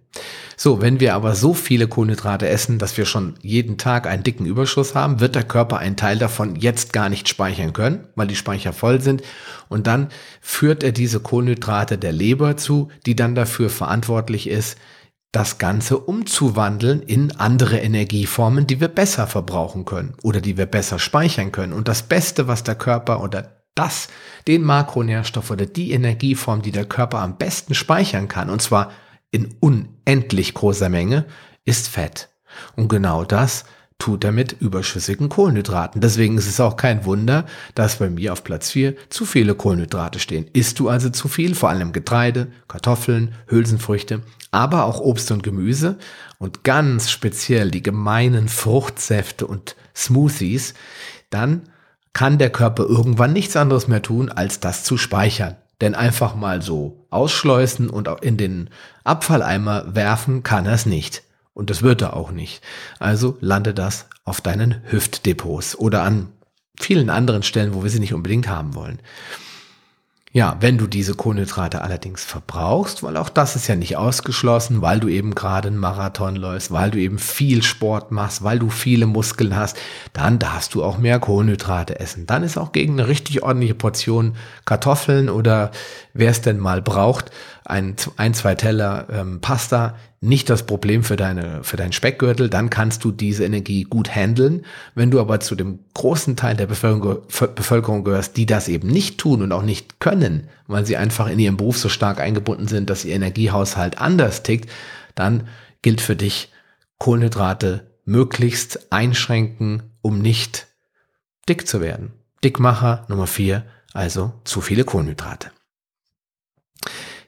So, 0.59 0.81
wenn 0.81 1.01
wir 1.01 1.15
aber 1.15 1.35
so 1.35 1.53
viele 1.53 1.87
Kohlenhydrate 1.87 2.49
essen, 2.49 2.79
dass 2.79 2.97
wir 2.97 3.05
schon 3.05 3.35
jeden 3.43 3.77
Tag 3.77 4.07
einen 4.07 4.23
dicken 4.23 4.47
Überschuss 4.47 4.95
haben, 4.95 5.21
wird 5.21 5.35
der 5.35 5.43
Körper 5.43 5.79
einen 5.79 5.97
Teil 5.97 6.19
davon 6.19 6.57
jetzt 6.57 6.95
gar 6.95 7.11
nicht 7.11 7.29
speichern 7.29 7.75
können, 7.75 8.09
weil 8.15 8.27
die 8.27 8.37
Speicher 8.37 8.73
voll 8.73 9.03
sind. 9.03 9.23
Und 9.69 9.87
dann 9.87 10.09
führt 10.41 10.83
er 10.83 10.93
diese 10.93 11.21
Kohlenhydrate 11.21 11.99
der 11.99 12.13
Leber 12.13 12.57
zu, 12.57 12.89
die 13.05 13.15
dann 13.15 13.35
dafür 13.35 13.69
verantwortlich 13.69 14.49
ist, 14.49 14.79
das 15.31 15.59
Ganze 15.59 15.99
umzuwandeln 15.99 17.03
in 17.03 17.33
andere 17.33 17.79
Energieformen, 17.79 18.67
die 18.67 18.81
wir 18.81 18.89
besser 18.89 19.27
verbrauchen 19.27 19.85
können 19.85 20.15
oder 20.23 20.41
die 20.41 20.57
wir 20.57 20.65
besser 20.65 20.99
speichern 20.99 21.53
können. 21.53 21.75
Und 21.75 21.89
das 21.89 22.05
Beste, 22.05 22.49
was 22.49 22.63
der 22.63 22.77
Körper 22.77 23.23
oder 23.23 23.63
das, 23.75 24.09
den 24.49 24.63
Makronährstoff 24.63 25.51
oder 25.51 25.67
die 25.67 25.93
Energieform, 25.93 26.63
die 26.63 26.71
der 26.71 26.87
Körper 26.87 27.19
am 27.19 27.37
besten 27.37 27.75
speichern 27.75 28.29
kann, 28.29 28.49
und 28.49 28.63
zwar 28.63 28.91
in 29.37 29.55
unendlich 29.61 30.55
großer 30.55 30.89
Menge, 30.89 31.27
ist 31.67 31.89
Fett. 31.89 32.31
Und 32.75 32.89
genau 32.89 33.23
das 33.25 33.67
tut 33.99 34.25
er 34.25 34.33
mit 34.33 34.53
überschüssigen 34.53 35.29
Kohlenhydraten. 35.29 36.01
Deswegen 36.01 36.39
ist 36.39 36.49
es 36.49 36.59
auch 36.61 36.77
kein 36.77 37.05
Wunder, 37.05 37.45
dass 37.75 37.97
bei 37.97 38.09
mir 38.09 38.33
auf 38.33 38.45
Platz 38.45 38.71
4 38.71 38.95
zu 39.11 39.27
viele 39.27 39.55
Kohlenhydrate 39.55 40.19
stehen. 40.19 40.49
Isst 40.53 40.79
du 40.79 40.89
also 40.89 41.11
zu 41.11 41.29
viel, 41.29 41.55
vor 41.55 41.69
allem 41.69 41.93
Getreide, 41.93 42.49
Kartoffeln, 42.67 43.35
Hülsenfrüchte, 43.47 44.23
aber 44.51 44.85
auch 44.85 45.01
Obst 45.01 45.31
und 45.31 45.43
Gemüse 45.43 45.99
und 46.39 46.65
ganz 46.65 47.11
speziell 47.11 47.71
die 47.71 47.83
gemeinen 47.83 48.49
Fruchtsäfte 48.49 49.47
und 49.47 49.77
Smoothies, 49.95 50.75
dann 51.29 51.63
kann 52.15 52.39
der 52.39 52.51
Körper 52.51 52.85
irgendwann 52.85 53.35
nichts 53.35 53.57
anderes 53.57 53.89
mehr 53.89 54.01
tun, 54.01 54.31
als 54.31 54.61
das 54.61 54.85
zu 54.85 54.97
speichern. 54.97 55.57
Denn 55.81 55.95
einfach 55.95 56.35
mal 56.35 56.63
so 56.63 57.07
ausschleusen 57.11 57.91
und 57.91 58.09
in 58.23 58.37
den 58.37 58.71
Abfalleimer 59.05 59.95
werfen 59.95 60.43
kann 60.43 60.67
er 60.67 60.73
es 60.73 60.87
nicht. 60.87 61.23
Und 61.53 61.71
das 61.71 61.83
wird 61.83 62.03
er 62.03 62.15
auch 62.15 62.31
nicht. 62.31 62.63
Also 62.99 63.37
lande 63.41 63.75
das 63.75 64.09
auf 64.25 64.41
deinen 64.41 64.83
Hüftdepots 64.91 65.77
oder 65.79 66.03
an 66.03 66.33
vielen 66.79 67.11
anderen 67.11 67.43
Stellen, 67.43 67.75
wo 67.75 67.83
wir 67.83 67.91
sie 67.91 68.01
nicht 68.01 68.15
unbedingt 68.15 68.49
haben 68.49 68.75
wollen. 68.75 69.01
Ja, 70.37 70.55
wenn 70.61 70.77
du 70.77 70.87
diese 70.87 71.15
Kohlenhydrate 71.15 71.81
allerdings 71.81 72.23
verbrauchst, 72.23 73.03
weil 73.03 73.17
auch 73.17 73.31
das 73.31 73.57
ist 73.57 73.69
ja 73.69 73.75
nicht 73.75 73.97
ausgeschlossen, 73.97 74.83
weil 74.83 75.01
du 75.01 75.09
eben 75.09 75.35
gerade 75.35 75.69
einen 75.69 75.79
Marathon 75.79 76.37
läufst, 76.37 76.71
weil 76.71 76.91
du 76.91 76.99
eben 76.99 77.19
viel 77.19 77.63
Sport 77.63 78.13
machst, 78.13 78.45
weil 78.45 78.59
du 78.59 78.69
viele 78.69 79.07
Muskeln 79.07 79.57
hast, 79.57 79.79
dann 80.13 80.39
darfst 80.39 80.75
du 80.75 80.85
auch 80.85 80.99
mehr 80.99 81.21
Kohlenhydrate 81.21 81.99
essen. 82.01 82.27
Dann 82.27 82.43
ist 82.43 82.59
auch 82.59 82.73
gegen 82.73 83.01
eine 83.01 83.09
richtig 83.09 83.45
ordentliche 83.45 83.75
Portion 83.75 84.37
Kartoffeln 84.67 85.31
oder 85.31 85.71
wer 86.13 86.33
es 86.33 86.43
denn 86.43 86.59
mal 86.59 86.83
braucht, 86.83 87.31
ein, 87.67 87.97
ein 88.17 88.35
zwei 88.35 88.55
Teller 88.55 89.07
ähm, 89.11 89.41
Pasta 89.41 89.97
nicht 90.21 90.49
das 90.51 90.65
Problem 90.65 91.05
für 91.05 91.17
deine, 91.17 91.63
für 91.63 91.77
deinen 91.77 91.93
Speckgürtel, 91.93 92.49
dann 92.49 92.71
kannst 92.71 93.05
du 93.05 93.13
diese 93.13 93.45
Energie 93.45 93.85
gut 93.85 94.15
handeln. 94.15 94.65
Wenn 94.95 95.11
du 95.11 95.21
aber 95.21 95.41
zu 95.41 95.55
dem 95.55 95.81
großen 95.95 96.37
Teil 96.37 96.57
der 96.57 96.67
Bevölkerung, 96.67 97.23
Bevölkerung 97.55 98.05
gehörst, 98.05 98.37
die 98.37 98.47
das 98.47 98.69
eben 98.69 98.89
nicht 98.89 99.19
tun 99.19 99.43
und 99.43 99.53
auch 99.53 99.63
nicht 99.63 100.01
können, 100.01 100.49
weil 100.67 100.87
sie 100.87 100.97
einfach 100.97 101.29
in 101.29 101.39
ihrem 101.39 101.57
Beruf 101.57 101.79
so 101.79 101.89
stark 101.89 102.21
eingebunden 102.21 102.67
sind, 102.67 102.91
dass 102.91 103.05
ihr 103.05 103.15
Energiehaushalt 103.15 103.99
anders 103.99 104.43
tickt, 104.43 104.71
dann 105.15 105.49
gilt 105.83 106.01
für 106.01 106.17
dich 106.17 106.51
Kohlenhydrate 106.99 107.93
möglichst 108.05 108.93
einschränken, 108.93 109.83
um 110.01 110.21
nicht 110.21 110.69
dick 111.49 111.69
zu 111.69 111.81
werden. 111.81 112.13
Dickmacher 112.43 113.05
Nummer 113.09 113.27
vier, 113.27 113.65
also 113.93 114.33
zu 114.45 114.61
viele 114.61 114.85
Kohlenhydrate. 114.85 115.51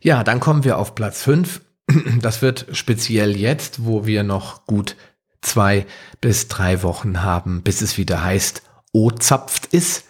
Ja, 0.00 0.24
dann 0.24 0.40
kommen 0.40 0.64
wir 0.64 0.78
auf 0.78 0.94
Platz 0.94 1.22
5. 1.22 1.60
Das 2.20 2.42
wird 2.42 2.66
speziell 2.72 3.36
jetzt, 3.36 3.84
wo 3.84 4.04
wir 4.04 4.22
noch 4.22 4.66
gut 4.66 4.96
zwei 5.40 5.86
bis 6.20 6.48
drei 6.48 6.82
Wochen 6.82 7.22
haben, 7.22 7.62
bis 7.62 7.80
es 7.80 7.96
wieder 7.96 8.22
heißt, 8.22 8.62
O-zapft 8.92 9.66
ist. 9.66 10.04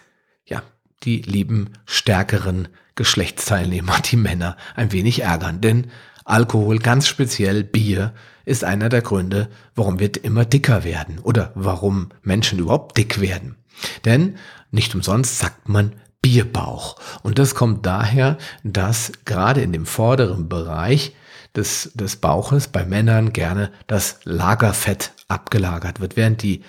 Ja, 0.45 0.63
die 1.05 1.23
lieben 1.23 1.71
stärkeren 1.87 2.69
Geschlechtsteilnehmer, 2.95 4.01
die 4.01 4.17
Männer, 4.17 4.57
ein 4.75 4.93
wenig 4.93 5.23
ärgern. 5.23 5.61
Denn 5.61 5.91
Alkohol, 6.25 6.79
ganz 6.79 7.07
speziell 7.07 7.65
Bier, 7.65 8.13
ist 8.45 8.65
einer 8.65 8.89
der 8.89 9.03
Gründe, 9.03 9.49
warum 9.75 9.99
wir 9.99 10.11
immer 10.25 10.45
dicker 10.45 10.83
werden 10.83 11.19
oder 11.19 11.53
warum 11.55 12.09
Menschen 12.23 12.59
überhaupt 12.59 12.97
dick 12.97 13.21
werden. 13.21 13.57
Denn 14.05 14.37
nicht 14.71 14.95
umsonst 14.95 15.39
sagt 15.39 15.69
man 15.69 15.93
Bierbauch. 16.23 16.97
Und 17.23 17.39
das 17.39 17.55
kommt 17.55 17.87
daher, 17.87 18.39
dass 18.65 19.13
gerade 19.25 19.63
in 19.63 19.73
dem 19.73 19.87
vorderen 19.87 20.49
Bereich 20.49 21.15
des, 21.55 21.93
des 21.95 22.17
Bauches 22.17 22.69
bei 22.69 22.85
Männern 22.85 23.33
gerne 23.33 23.71
das 23.87 24.21
Lagerfett 24.25 25.13
abgelagert 25.29 26.01
wird, 26.01 26.17
während 26.17 26.43
die 26.43 26.63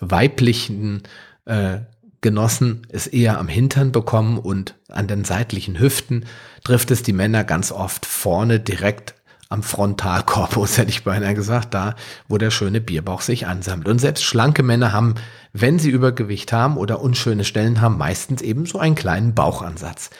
weiblichen 0.00 1.02
äh, 1.44 1.78
Genossen 2.20 2.86
es 2.88 3.06
eher 3.06 3.38
am 3.38 3.46
Hintern 3.46 3.92
bekommen 3.92 4.38
und 4.38 4.74
an 4.88 5.06
den 5.06 5.24
seitlichen 5.24 5.78
Hüften 5.78 6.24
trifft 6.64 6.90
es 6.90 7.04
die 7.04 7.12
Männer 7.12 7.44
ganz 7.44 7.70
oft 7.70 8.06
vorne 8.06 8.58
direkt 8.58 9.14
am 9.48 9.62
Frontalkorpus, 9.62 10.78
hätte 10.78 10.90
ich 10.90 11.04
beinahe 11.04 11.34
gesagt, 11.34 11.74
da, 11.74 11.94
wo 12.28 12.38
der 12.38 12.50
schöne 12.50 12.80
Bierbauch 12.80 13.20
sich 13.20 13.46
ansammelt. 13.46 13.88
Und 13.88 13.98
selbst 13.98 14.24
schlanke 14.24 14.62
Männer 14.62 14.92
haben, 14.92 15.14
wenn 15.52 15.78
sie 15.78 15.90
Übergewicht 15.90 16.52
haben 16.52 16.76
oder 16.76 17.00
unschöne 17.00 17.44
Stellen 17.44 17.80
haben, 17.80 17.98
meistens 17.98 18.42
eben 18.42 18.66
so 18.66 18.78
einen 18.78 18.94
kleinen 18.94 19.34
Bauchansatz. 19.34 20.10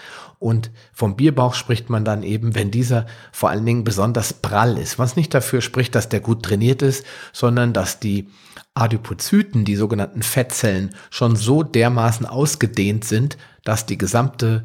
Und 0.40 0.70
vom 0.92 1.16
Bierbauch 1.16 1.54
spricht 1.54 1.90
man 1.90 2.04
dann 2.04 2.22
eben, 2.22 2.54
wenn 2.54 2.70
dieser 2.70 3.06
vor 3.32 3.50
allen 3.50 3.66
Dingen 3.66 3.82
besonders 3.82 4.32
prall 4.32 4.78
ist, 4.78 4.98
was 4.98 5.16
nicht 5.16 5.34
dafür 5.34 5.60
spricht, 5.60 5.94
dass 5.96 6.08
der 6.08 6.20
gut 6.20 6.44
trainiert 6.44 6.80
ist, 6.80 7.04
sondern 7.32 7.72
dass 7.72 7.98
die 7.98 8.28
Adipozyten, 8.74 9.64
die 9.64 9.74
sogenannten 9.74 10.22
Fettzellen, 10.22 10.94
schon 11.10 11.34
so 11.34 11.64
dermaßen 11.64 12.24
ausgedehnt 12.24 13.04
sind, 13.04 13.36
dass 13.64 13.86
die 13.86 13.98
gesamte 13.98 14.64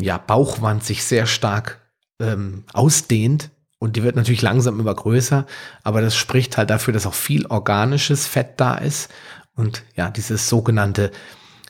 ja, 0.00 0.16
Bauchwand 0.16 0.82
sich 0.84 1.04
sehr 1.04 1.26
stark 1.26 1.82
ähm, 2.18 2.64
ausdehnt, 2.72 3.50
und 3.80 3.96
die 3.96 4.02
wird 4.02 4.14
natürlich 4.14 4.42
langsam 4.42 4.78
immer 4.78 4.94
größer, 4.94 5.46
aber 5.82 6.02
das 6.02 6.14
spricht 6.14 6.58
halt 6.58 6.68
dafür, 6.68 6.92
dass 6.92 7.06
auch 7.06 7.14
viel 7.14 7.46
organisches 7.46 8.26
Fett 8.26 8.60
da 8.60 8.74
ist. 8.74 9.10
Und 9.56 9.82
ja, 9.96 10.10
dieses 10.10 10.50
sogenannte 10.50 11.10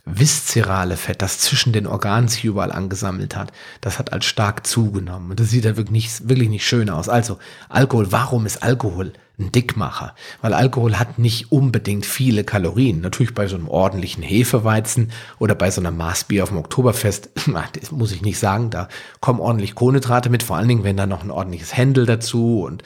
viszerale 0.04 0.96
Fett, 0.96 1.22
das 1.22 1.38
zwischen 1.38 1.72
den 1.72 1.86
Organen 1.86 2.26
sich 2.26 2.44
überall 2.44 2.72
angesammelt 2.72 3.36
hat, 3.36 3.52
das 3.80 4.00
hat 4.00 4.12
als 4.12 4.24
stark 4.24 4.66
zugenommen. 4.66 5.30
Und 5.30 5.38
das 5.38 5.50
sieht 5.50 5.64
ja 5.64 5.76
wirklich 5.76 5.92
nicht, 5.92 6.28
wirklich 6.28 6.48
nicht 6.48 6.66
schön 6.66 6.90
aus. 6.90 7.08
Also, 7.08 7.38
Alkohol, 7.68 8.10
warum 8.10 8.44
ist 8.44 8.64
Alkohol 8.64 9.12
ein 9.40 9.52
Dickmacher, 9.52 10.14
weil 10.40 10.54
Alkohol 10.54 10.98
hat 10.98 11.18
nicht 11.18 11.50
unbedingt 11.50 12.06
viele 12.06 12.44
Kalorien. 12.44 13.00
Natürlich 13.00 13.34
bei 13.34 13.46
so 13.46 13.56
einem 13.56 13.68
ordentlichen 13.68 14.22
Hefeweizen 14.22 15.10
oder 15.38 15.54
bei 15.54 15.70
so 15.70 15.80
einem 15.80 15.96
Maßbier 15.96 16.42
auf 16.42 16.50
dem 16.50 16.58
Oktoberfest, 16.58 17.30
das 17.80 17.90
muss 17.90 18.12
ich 18.12 18.22
nicht 18.22 18.38
sagen, 18.38 18.70
da 18.70 18.88
kommen 19.20 19.40
ordentlich 19.40 19.74
Kohlenhydrate 19.74 20.30
mit, 20.30 20.42
vor 20.42 20.56
allen 20.56 20.68
Dingen, 20.68 20.84
wenn 20.84 20.96
da 20.96 21.06
noch 21.06 21.24
ein 21.24 21.30
ordentliches 21.30 21.76
Händel 21.76 22.06
dazu 22.06 22.62
und 22.62 22.82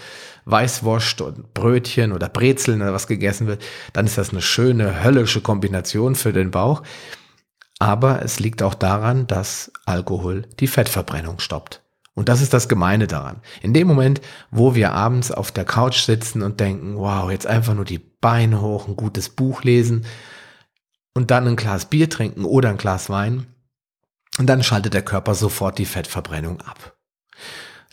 Weißwurst 0.46 1.20
und 1.20 1.54
Brötchen 1.54 2.12
oder 2.12 2.28
Brezeln 2.28 2.82
oder 2.82 2.92
was 2.92 3.06
gegessen 3.06 3.46
wird, 3.46 3.62
dann 3.92 4.06
ist 4.06 4.18
das 4.18 4.30
eine 4.30 4.42
schöne 4.42 5.02
höllische 5.02 5.40
Kombination 5.40 6.14
für 6.14 6.32
den 6.32 6.50
Bauch. 6.50 6.82
Aber 7.78 8.22
es 8.22 8.40
liegt 8.40 8.62
auch 8.62 8.74
daran, 8.74 9.26
dass 9.26 9.72
Alkohol 9.84 10.42
die 10.60 10.68
Fettverbrennung 10.68 11.38
stoppt. 11.38 11.83
Und 12.14 12.28
das 12.28 12.40
ist 12.40 12.54
das 12.54 12.68
Gemeine 12.68 13.06
daran. 13.06 13.40
In 13.60 13.74
dem 13.74 13.88
Moment, 13.88 14.20
wo 14.50 14.74
wir 14.74 14.92
abends 14.92 15.32
auf 15.32 15.50
der 15.50 15.64
Couch 15.64 16.02
sitzen 16.02 16.42
und 16.42 16.60
denken, 16.60 16.96
wow, 16.96 17.30
jetzt 17.30 17.46
einfach 17.46 17.74
nur 17.74 17.84
die 17.84 17.98
Beine 17.98 18.60
hoch, 18.60 18.86
ein 18.86 18.96
gutes 18.96 19.28
Buch 19.28 19.64
lesen 19.64 20.06
und 21.12 21.30
dann 21.30 21.46
ein 21.46 21.56
Glas 21.56 21.86
Bier 21.86 22.08
trinken 22.08 22.44
oder 22.44 22.68
ein 22.68 22.76
Glas 22.76 23.10
Wein, 23.10 23.46
und 24.38 24.46
dann 24.46 24.62
schaltet 24.62 24.94
der 24.94 25.02
Körper 25.02 25.34
sofort 25.34 25.78
die 25.78 25.84
Fettverbrennung 25.84 26.60
ab. 26.60 26.96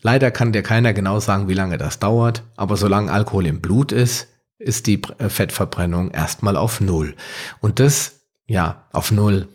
Leider 0.02 0.32
kann 0.32 0.52
dir 0.52 0.64
keiner 0.64 0.94
genau 0.94 1.20
sagen, 1.20 1.48
wie 1.48 1.54
lange 1.54 1.78
das 1.78 2.00
dauert, 2.00 2.44
aber 2.56 2.78
solange 2.78 3.12
Alkohol 3.12 3.46
im 3.46 3.62
Blut 3.62 3.92
ist, 3.92 4.28
ist 4.58 4.88
die 4.88 5.02
äh, 5.20 5.30
Fettverbrennung 5.30 6.12
erstmal 6.12 6.58
auf 6.58 6.82
Null. 6.82 7.16
Und 7.60 7.80
das, 7.80 8.22
ja, 8.48 8.88
auf 8.92 9.12
Null 9.12 9.48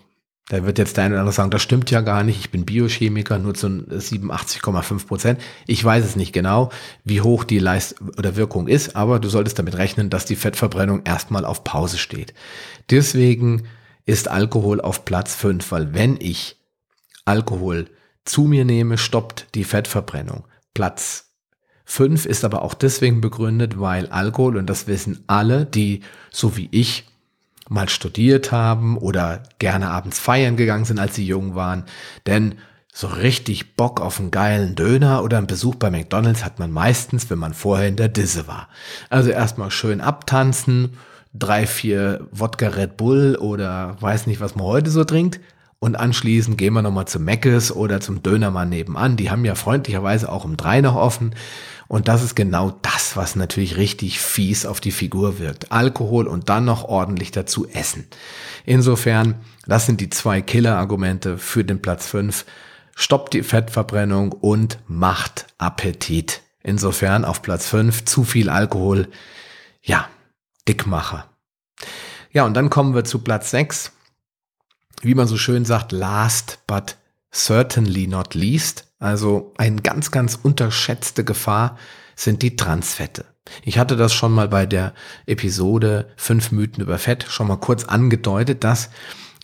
da 0.48 0.64
wird 0.64 0.78
jetzt 0.78 0.96
der 0.96 1.04
eine 1.04 1.14
oder 1.14 1.20
andere 1.20 1.34
sagen, 1.34 1.50
das 1.50 1.62
stimmt 1.62 1.90
ja 1.90 2.02
gar 2.02 2.22
nicht, 2.22 2.38
ich 2.38 2.50
bin 2.50 2.64
Biochemiker, 2.64 3.38
nur 3.38 3.54
zu 3.54 3.66
87,5 3.66 5.06
Prozent. 5.06 5.40
Ich 5.66 5.84
weiß 5.84 6.04
es 6.04 6.14
nicht 6.14 6.32
genau, 6.32 6.70
wie 7.04 7.20
hoch 7.20 7.42
die 7.42 7.58
Leist 7.58 7.96
oder 8.16 8.36
Wirkung 8.36 8.68
ist, 8.68 8.94
aber 8.94 9.18
du 9.18 9.28
solltest 9.28 9.58
damit 9.58 9.76
rechnen, 9.76 10.08
dass 10.08 10.24
die 10.24 10.36
Fettverbrennung 10.36 11.02
erstmal 11.04 11.44
auf 11.44 11.64
Pause 11.64 11.98
steht. 11.98 12.32
Deswegen 12.90 13.66
ist 14.04 14.28
Alkohol 14.28 14.80
auf 14.80 15.04
Platz 15.04 15.34
5, 15.34 15.72
weil 15.72 15.94
wenn 15.94 16.16
ich 16.20 16.56
Alkohol 17.24 17.86
zu 18.24 18.42
mir 18.42 18.64
nehme, 18.64 18.98
stoppt 18.98 19.48
die 19.56 19.64
Fettverbrennung. 19.64 20.44
Platz 20.74 21.32
5 21.86 22.24
ist 22.24 22.44
aber 22.44 22.62
auch 22.62 22.74
deswegen 22.74 23.20
begründet, 23.20 23.80
weil 23.80 24.06
Alkohol, 24.08 24.56
und 24.56 24.70
das 24.70 24.86
wissen 24.86 25.24
alle, 25.26 25.66
die 25.66 26.02
so 26.30 26.56
wie 26.56 26.68
ich 26.70 27.04
mal 27.68 27.88
studiert 27.88 28.52
haben 28.52 28.96
oder 28.96 29.42
gerne 29.58 29.90
abends 29.90 30.18
feiern 30.18 30.56
gegangen 30.56 30.84
sind, 30.84 30.98
als 30.98 31.14
sie 31.14 31.26
jung 31.26 31.54
waren. 31.54 31.84
Denn 32.26 32.56
so 32.92 33.08
richtig 33.08 33.76
Bock 33.76 34.00
auf 34.00 34.18
einen 34.18 34.30
geilen 34.30 34.74
Döner 34.74 35.22
oder 35.22 35.36
einen 35.36 35.46
Besuch 35.46 35.74
bei 35.74 35.90
McDonald's 35.90 36.44
hat 36.44 36.58
man 36.58 36.72
meistens, 36.72 37.28
wenn 37.28 37.38
man 37.38 37.52
vorher 37.52 37.88
in 37.88 37.96
der 37.96 38.08
Disse 38.08 38.48
war. 38.48 38.68
Also 39.10 39.30
erstmal 39.30 39.70
schön 39.70 40.00
abtanzen, 40.00 40.96
drei, 41.34 41.66
vier 41.66 42.26
Wodka 42.32 42.68
Red 42.68 42.96
Bull 42.96 43.36
oder 43.36 43.96
weiß 44.00 44.26
nicht, 44.26 44.40
was 44.40 44.56
man 44.56 44.64
heute 44.64 44.90
so 44.90 45.04
trinkt. 45.04 45.40
Und 45.78 45.96
anschließend 45.96 46.56
gehen 46.56 46.72
wir 46.72 46.80
nochmal 46.80 47.06
zu 47.06 47.20
Meckes 47.20 47.70
oder 47.70 48.00
zum 48.00 48.22
Dönermann 48.22 48.70
nebenan. 48.70 49.18
Die 49.18 49.30
haben 49.30 49.44
ja 49.44 49.54
freundlicherweise 49.54 50.32
auch 50.32 50.46
um 50.46 50.56
drei 50.56 50.80
noch 50.80 50.96
offen. 50.96 51.34
Und 51.88 52.08
das 52.08 52.22
ist 52.22 52.34
genau 52.34 52.70
das, 52.82 53.16
was 53.16 53.36
natürlich 53.36 53.76
richtig 53.76 54.20
fies 54.20 54.66
auf 54.66 54.80
die 54.80 54.90
Figur 54.90 55.38
wirkt. 55.38 55.70
Alkohol 55.70 56.26
und 56.26 56.48
dann 56.48 56.64
noch 56.64 56.84
ordentlich 56.84 57.30
dazu 57.30 57.68
essen. 57.68 58.06
Insofern, 58.64 59.36
das 59.66 59.86
sind 59.86 60.00
die 60.00 60.10
zwei 60.10 60.42
Killer-Argumente 60.42 61.38
für 61.38 61.64
den 61.64 61.80
Platz 61.80 62.08
5. 62.08 62.44
Stoppt 62.96 63.34
die 63.34 63.42
Fettverbrennung 63.42 64.32
und 64.32 64.78
macht 64.86 65.46
Appetit. 65.58 66.42
Insofern 66.62 67.24
auf 67.24 67.42
Platz 67.42 67.68
5 67.68 68.04
zu 68.04 68.24
viel 68.24 68.48
Alkohol. 68.48 69.08
Ja, 69.82 70.08
Dickmacher. 70.66 71.30
Ja, 72.32 72.44
und 72.44 72.54
dann 72.54 72.70
kommen 72.70 72.94
wir 72.94 73.04
zu 73.04 73.20
Platz 73.20 73.50
6. 73.52 73.92
Wie 75.02 75.14
man 75.14 75.28
so 75.28 75.36
schön 75.36 75.64
sagt, 75.64 75.92
last 75.92 76.58
but 76.66 76.96
certainly 77.30 78.06
not 78.06 78.34
least. 78.34 78.85
Also 78.98 79.52
eine 79.58 79.82
ganz, 79.82 80.10
ganz 80.10 80.38
unterschätzte 80.42 81.24
Gefahr 81.24 81.78
sind 82.14 82.42
die 82.42 82.56
Transfette. 82.56 83.26
Ich 83.62 83.78
hatte 83.78 83.96
das 83.96 84.12
schon 84.12 84.32
mal 84.32 84.48
bei 84.48 84.66
der 84.66 84.94
Episode 85.26 86.08
5 86.16 86.52
Mythen 86.52 86.82
über 86.82 86.98
Fett 86.98 87.24
schon 87.28 87.46
mal 87.46 87.58
kurz 87.58 87.84
angedeutet, 87.84 88.64
dass 88.64 88.90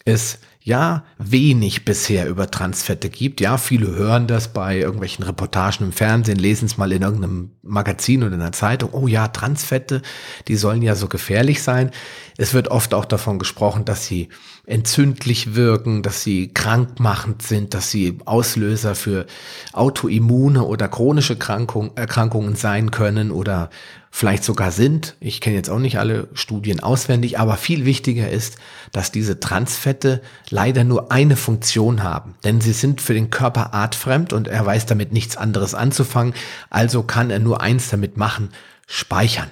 es 0.05 0.39
ja 0.65 1.05
wenig 1.19 1.85
bisher 1.85 2.29
über 2.29 2.51
Transfette 2.51 3.11
gibt. 3.11 3.41
Ja, 3.41 3.59
viele 3.59 3.89
hören 3.89 4.27
das 4.27 4.53
bei 4.53 4.79
irgendwelchen 4.79 5.25
Reportagen 5.25 5.87
im 5.87 5.93
Fernsehen, 5.93 6.39
lesen 6.39 6.67
es 6.67 6.77
mal 6.77 6.93
in 6.93 7.03
irgendeinem 7.03 7.51
Magazin 7.63 8.23
oder 8.23 8.35
in 8.35 8.41
einer 8.41 8.53
Zeitung. 8.53 8.91
Oh 8.93 9.09
ja, 9.09 9.29
Transfette, 9.29 10.03
die 10.49 10.57
sollen 10.57 10.83
ja 10.83 10.95
so 10.95 11.09
gefährlich 11.09 11.63
sein. 11.63 11.91
Es 12.39 12.55
wird 12.55 12.69
oft 12.69 12.95
auch 12.95 13.05
davon 13.05 13.39
gesprochen, 13.39 13.85
dass 13.85 14.07
sie 14.07 14.29
entzündlich 14.67 15.55
wirken, 15.55 16.03
dass 16.03 16.23
sie 16.23 16.53
krankmachend 16.55 17.43
sind, 17.43 17.75
dass 17.75 17.91
sie 17.91 18.19
Auslöser 18.25 18.95
für 18.95 19.27
autoimmune 19.73 20.65
oder 20.65 20.89
chronische 20.89 21.35
Erkrankungen 21.35 22.57
sein 22.57 22.91
können 22.91 23.33
oder 23.33 23.71
vielleicht 24.15 24.45
sogar 24.45 24.71
sind. 24.71 25.17
Ich 25.21 25.41
kenne 25.41 25.57
jetzt 25.57 25.71
auch 25.71 25.79
nicht 25.79 25.99
alle 25.99 26.29
Studien 26.35 26.81
auswendig, 26.81 27.41
aber 27.41 27.57
viel 27.57 27.87
wichtiger 27.87 28.29
ist, 28.29 28.59
dass 28.93 29.11
diese 29.11 29.41
Transfette 29.41 30.21
leider 30.51 30.85
nur 30.85 31.11
eine 31.11 31.35
Funktion 31.35 32.03
haben, 32.03 32.35
denn 32.45 32.61
sie 32.61 32.75
sind 32.75 33.01
für 33.01 33.15
den 33.15 33.31
Körper 33.31 33.73
artfremd 33.73 34.35
und 34.35 34.49
er 34.49 34.65
weiß 34.65 34.85
damit 34.85 35.13
nichts 35.13 35.39
anderes 35.39 35.75
anzufangen, 35.75 36.35
also 36.69 37.03
kann 37.03 37.31
er 37.31 37.39
nur 37.39 37.63
eins 37.63 37.89
damit 37.89 38.19
machen, 38.19 38.51
speichern. 38.87 39.51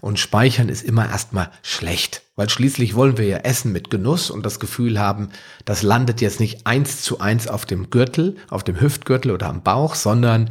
Und 0.00 0.18
speichern 0.18 0.68
ist 0.68 0.84
immer 0.84 1.08
erstmal 1.08 1.50
schlecht, 1.62 2.22
weil 2.36 2.48
schließlich 2.48 2.94
wollen 2.94 3.18
wir 3.18 3.26
ja 3.26 3.38
essen 3.38 3.72
mit 3.72 3.90
Genuss 3.90 4.30
und 4.30 4.46
das 4.46 4.60
Gefühl 4.60 4.98
haben, 4.98 5.30
das 5.64 5.82
landet 5.82 6.20
jetzt 6.20 6.40
nicht 6.40 6.66
eins 6.66 7.02
zu 7.02 7.18
eins 7.18 7.48
auf 7.48 7.66
dem 7.66 7.90
Gürtel, 7.90 8.36
auf 8.48 8.62
dem 8.62 8.80
Hüftgürtel 8.80 9.32
oder 9.32 9.48
am 9.48 9.62
Bauch, 9.62 9.96
sondern 9.96 10.50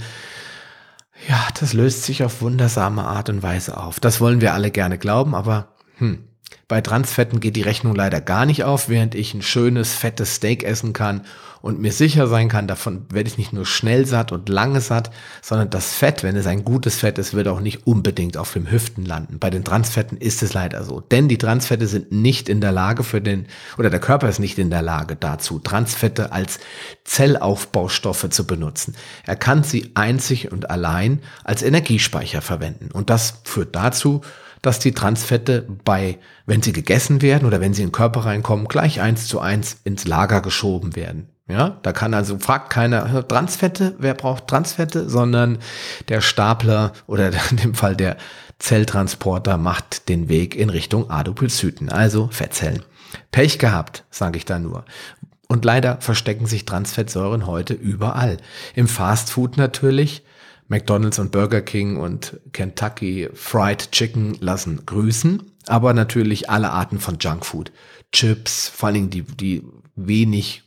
ja, 1.27 1.47
das 1.59 1.73
löst 1.73 2.03
sich 2.03 2.23
auf 2.23 2.41
wundersame 2.41 3.03
Art 3.03 3.29
und 3.29 3.43
Weise 3.43 3.77
auf. 3.77 3.99
Das 3.99 4.21
wollen 4.21 4.41
wir 4.41 4.53
alle 4.53 4.71
gerne 4.71 4.97
glauben, 4.97 5.35
aber 5.35 5.69
hm, 5.97 6.26
bei 6.67 6.81
Transfetten 6.81 7.39
geht 7.39 7.55
die 7.55 7.61
Rechnung 7.61 7.95
leider 7.95 8.19
gar 8.19 8.45
nicht 8.45 8.63
auf, 8.65 8.89
während 8.89 9.15
ich 9.15 9.33
ein 9.33 9.41
schönes, 9.41 9.93
fettes 9.93 10.35
Steak 10.35 10.63
essen 10.63 10.91
kann 10.91 11.21
und 11.61 11.79
mir 11.79 11.91
sicher 11.91 12.27
sein 12.27 12.49
kann, 12.49 12.67
davon 12.67 13.05
werde 13.09 13.29
ich 13.29 13.37
nicht 13.37 13.53
nur 13.53 13.65
schnell 13.65 14.05
satt 14.05 14.31
und 14.31 14.49
lange 14.49 14.81
satt, 14.81 15.11
sondern 15.41 15.69
das 15.69 15.93
Fett, 15.93 16.23
wenn 16.23 16.35
es 16.35 16.45
ein 16.45 16.63
gutes 16.63 16.97
Fett 16.97 17.17
ist, 17.17 17.33
wird 17.33 17.47
auch 17.47 17.61
nicht 17.61 17.87
unbedingt 17.87 18.37
auf 18.37 18.53
dem 18.53 18.69
Hüften 18.69 19.05
landen. 19.05 19.39
Bei 19.39 19.49
den 19.49 19.63
Transfetten 19.63 20.17
ist 20.17 20.43
es 20.43 20.53
leider 20.53 20.83
so. 20.83 20.99
Denn 20.99 21.27
die 21.27 21.37
Transfette 21.37 21.87
sind 21.87 22.11
nicht 22.11 22.49
in 22.49 22.61
der 22.61 22.71
Lage 22.71 23.03
für 23.03 23.21
den, 23.21 23.47
oder 23.77 23.89
der 23.89 23.99
Körper 23.99 24.27
ist 24.29 24.39
nicht 24.39 24.59
in 24.59 24.69
der 24.69 24.81
Lage 24.81 25.15
dazu, 25.15 25.59
Transfette 25.59 26.31
als 26.31 26.59
Zellaufbaustoffe 27.05 28.29
zu 28.29 28.45
benutzen. 28.45 28.95
Er 29.25 29.35
kann 29.35 29.63
sie 29.63 29.91
einzig 29.95 30.51
und 30.51 30.69
allein 30.69 31.21
als 31.43 31.63
Energiespeicher 31.63 32.41
verwenden. 32.41 32.91
Und 32.91 33.09
das 33.09 33.41
führt 33.45 33.75
dazu, 33.75 34.21
dass 34.67 34.79
die 34.79 34.91
Transfette 34.91 35.65
bei, 35.85 36.17
wenn 36.45 36.61
sie 36.61 36.73
gegessen 36.73 37.21
werden 37.21 37.47
oder 37.47 37.61
wenn 37.61 37.73
sie 37.73 37.83
in 37.83 37.87
den 37.87 37.93
Körper 37.93 38.25
reinkommen, 38.25 38.67
gleich 38.67 38.99
eins 38.99 39.25
zu 39.25 39.39
eins 39.39 39.77
ins 39.85 40.05
Lager 40.05 40.41
geschoben 40.41 40.95
werden. 40.97 41.29
Ja, 41.49 41.79
da 41.83 41.93
kann 41.93 42.13
also, 42.13 42.37
fragt 42.37 42.69
keiner 42.69 43.25
Transfette, 43.25 43.95
wer 43.97 44.13
braucht 44.13 44.47
Transfette, 44.47 45.09
sondern 45.09 45.59
der 46.09 46.19
Stapler 46.19 46.91
oder 47.07 47.31
in 47.51 47.57
dem 47.57 47.75
Fall 47.75 47.95
der 47.95 48.17
Zelltransporter 48.59 49.57
macht 49.57 50.09
den 50.09 50.27
Weg 50.27 50.53
in 50.55 50.69
Richtung 50.69 51.09
Adipözyten, 51.09 51.89
also 51.89 52.27
Fettzellen. 52.29 52.83
Pech 53.31 53.59
gehabt, 53.59 54.03
sage 54.09 54.37
ich 54.37 54.43
da 54.43 54.59
nur. 54.59 54.83
Und 55.47 55.63
leider 55.63 56.01
verstecken 56.01 56.45
sich 56.45 56.65
Transfettsäuren 56.65 57.47
heute 57.47 57.73
überall. 57.73 58.35
Im 58.75 58.89
Fastfood 58.89 59.55
natürlich, 59.55 60.25
McDonald's 60.67 61.19
und 61.19 61.31
Burger 61.31 61.61
King 61.61 61.97
und 61.97 62.39
Kentucky 62.51 63.29
Fried 63.33 63.91
Chicken 63.91 64.37
lassen 64.39 64.85
grüßen, 64.85 65.51
aber 65.67 65.93
natürlich 65.93 66.49
alle 66.49 66.71
Arten 66.71 66.99
von 66.99 67.17
Junkfood. 67.19 67.71
Chips, 68.11 68.69
vor 68.69 68.87
allen 68.87 68.95
Dingen 68.95 69.09
die, 69.09 69.23
die 69.23 69.63
wenig 69.95 70.63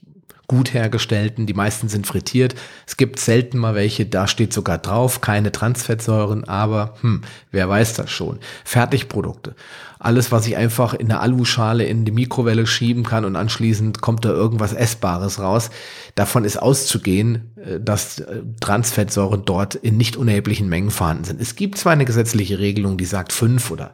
gut 0.51 0.75
hergestellten, 0.75 1.47
die 1.47 1.55
meisten 1.55 1.89
sind 1.89 2.09
frittiert. 2.09 2.57
Es 2.85 2.97
gibt 2.97 3.21
selten 3.21 3.57
mal 3.57 3.77
welche, 3.77 4.05
da 4.05 4.27
steht 4.27 4.53
sogar 4.53 4.79
drauf, 4.79 5.21
keine 5.21 5.53
Transfettsäuren, 5.53 6.43
aber 6.43 6.97
hm, 7.03 7.21
wer 7.53 7.69
weiß 7.69 7.95
das 7.95 8.11
schon. 8.11 8.41
Fertigprodukte. 8.65 9.55
Alles, 10.01 10.33
was 10.33 10.49
ich 10.49 10.57
einfach 10.57 10.93
in 10.93 11.07
der 11.07 11.21
Aluschale 11.21 11.85
in 11.85 12.05
die 12.05 12.11
Mikrowelle 12.11 12.67
schieben 12.67 13.05
kann 13.05 13.25
und 13.25 13.37
anschließend 13.37 14.01
kommt 14.01 14.25
da 14.25 14.31
irgendwas 14.31 14.73
Essbares 14.73 15.39
raus. 15.39 15.71
Davon 16.17 16.45
ist 16.45 16.61
auszugehen, 16.61 17.53
äh, 17.65 17.79
dass 17.79 18.19
äh, 18.19 18.43
Transfettsäuren 18.61 19.45
dort 19.45 19.77
in 19.77 19.97
nicht 19.97 20.17
unerheblichen 20.17 20.69
Mengen 20.69 20.91
vorhanden 20.91 21.23
sind. 21.23 21.41
Es 21.41 21.55
gibt 21.55 21.79
zwar 21.79 21.93
eine 21.93 22.07
gesetzliche 22.07 22.59
Regelung, 22.59 22.99
die 22.99 23.05
sagt 23.05 23.33
fünf 23.33 23.71
oder 23.71 23.93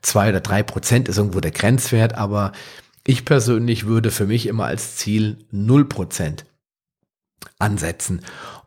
zwei 0.00 0.30
oder 0.30 0.40
drei 0.40 0.64
Prozent 0.64 1.08
ist 1.08 1.18
irgendwo 1.18 1.38
der 1.38 1.52
Grenzwert, 1.52 2.16
aber 2.16 2.50
ich 3.06 3.24
persönlich 3.24 3.86
würde 3.86 4.10
für 4.10 4.26
mich 4.26 4.46
immer 4.46 4.66
als 4.66 4.96
Ziel 4.96 5.44
0% 5.52 6.44
ansetzen. 7.58 8.22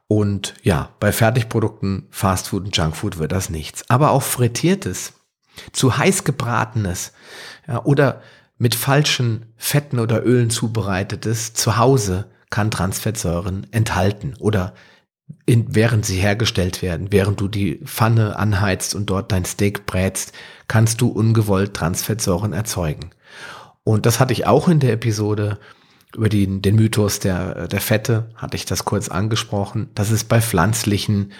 Und 0.07 0.53
ja, 0.61 0.89
bei 0.99 1.11
Fertigprodukten, 1.11 2.07
Fastfood 2.11 2.65
und 2.65 2.77
Junkfood 2.77 3.17
wird 3.17 3.31
das 3.31 3.49
nichts. 3.49 3.89
Aber 3.89 4.11
auch 4.11 4.23
frittiertes, 4.23 5.13
zu 5.71 5.97
heiß 5.97 6.23
gebratenes 6.23 7.13
ja, 7.67 7.83
oder 7.83 8.21
mit 8.57 8.75
falschen 8.75 9.53
Fetten 9.57 9.99
oder 9.99 10.25
Ölen 10.25 10.49
zubereitetes 10.49 11.53
zu 11.53 11.77
Hause 11.77 12.29
kann 12.49 12.71
Transfettsäuren 12.71 13.67
enthalten 13.71 14.35
oder 14.39 14.73
in, 15.45 15.75
während 15.75 16.05
sie 16.05 16.19
hergestellt 16.19 16.81
werden, 16.81 17.11
während 17.11 17.41
du 17.41 17.47
die 17.47 17.81
Pfanne 17.83 18.37
anheizt 18.37 18.95
und 18.95 19.09
dort 19.09 19.31
dein 19.31 19.45
Steak 19.45 19.85
brätst, 19.85 20.33
kannst 20.67 21.01
du 21.01 21.07
ungewollt 21.07 21.73
Transfettsäuren 21.73 22.53
erzeugen. 22.53 23.11
Und 23.85 24.05
das 24.05 24.19
hatte 24.19 24.33
ich 24.33 24.47
auch 24.47 24.67
in 24.67 24.81
der 24.81 24.91
Episode 24.93 25.57
über 26.15 26.27
den, 26.27 26.61
den 26.61 26.75
Mythos 26.75 27.19
der, 27.19 27.67
der 27.67 27.79
Fette, 27.79 28.29
hatte 28.35 28.57
ich 28.57 28.65
das 28.65 28.83
kurz 28.83 29.09
angesprochen. 29.09 29.89
Das 29.95 30.11
ist 30.11 30.27
bei 30.27 30.41
pflanzlichen, 30.41 31.31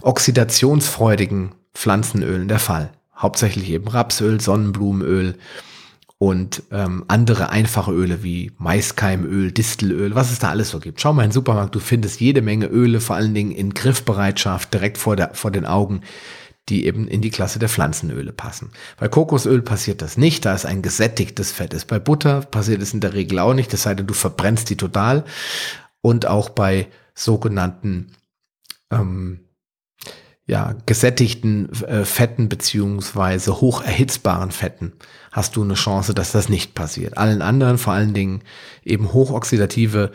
oxidationsfreudigen 0.00 1.52
Pflanzenölen 1.74 2.48
der 2.48 2.58
Fall. 2.58 2.90
Hauptsächlich 3.16 3.70
eben 3.70 3.86
Rapsöl, 3.86 4.40
Sonnenblumenöl 4.40 5.36
und 6.16 6.62
ähm, 6.70 7.04
andere 7.08 7.50
einfache 7.50 7.92
Öle 7.92 8.22
wie 8.22 8.52
Maiskeimöl, 8.56 9.52
Distelöl, 9.52 10.14
was 10.14 10.32
es 10.32 10.38
da 10.38 10.48
alles 10.48 10.70
so 10.70 10.80
gibt. 10.80 11.00
Schau 11.00 11.12
mal 11.12 11.24
in 11.24 11.28
den 11.28 11.34
Supermarkt, 11.34 11.74
du 11.74 11.80
findest 11.80 12.20
jede 12.20 12.40
Menge 12.40 12.66
Öle, 12.66 13.00
vor 13.00 13.16
allen 13.16 13.34
Dingen 13.34 13.52
in 13.52 13.74
Griffbereitschaft, 13.74 14.72
direkt 14.72 14.96
vor, 14.96 15.16
der, 15.16 15.34
vor 15.34 15.50
den 15.50 15.66
Augen, 15.66 16.00
die 16.68 16.86
eben 16.86 17.08
in 17.08 17.20
die 17.20 17.30
Klasse 17.30 17.58
der 17.58 17.68
Pflanzenöle 17.68 18.32
passen. 18.32 18.70
Bei 18.98 19.08
Kokosöl 19.08 19.62
passiert 19.62 20.02
das 20.02 20.16
nicht, 20.16 20.44
da 20.44 20.54
es 20.54 20.64
ein 20.64 20.82
gesättigtes 20.82 21.50
Fett 21.50 21.74
ist. 21.74 21.86
Bei 21.86 21.98
Butter 21.98 22.42
passiert 22.42 22.82
es 22.82 22.94
in 22.94 23.00
der 23.00 23.14
Regel 23.14 23.38
auch 23.38 23.54
nicht, 23.54 23.72
das 23.72 23.82
sei 23.82 23.94
denn, 23.94 24.06
du 24.06 24.14
verbrennst 24.14 24.70
die 24.70 24.76
total. 24.76 25.24
Und 26.00 26.26
auch 26.26 26.50
bei 26.50 26.88
sogenannten 27.14 28.12
ähm, 28.90 29.40
ja, 30.46 30.74
gesättigten 30.86 31.72
äh, 31.84 32.04
Fetten 32.04 32.48
beziehungsweise 32.48 33.60
hoch 33.60 33.82
erhitzbaren 33.82 34.50
Fetten 34.50 34.92
hast 35.30 35.54
du 35.54 35.62
eine 35.62 35.74
Chance, 35.74 36.12
dass 36.12 36.32
das 36.32 36.48
nicht 36.48 36.74
passiert. 36.74 37.16
Allen 37.18 37.40
anderen, 37.40 37.78
vor 37.78 37.92
allen 37.92 38.14
Dingen 38.14 38.42
eben 38.84 39.12
hochoxidative 39.12 40.10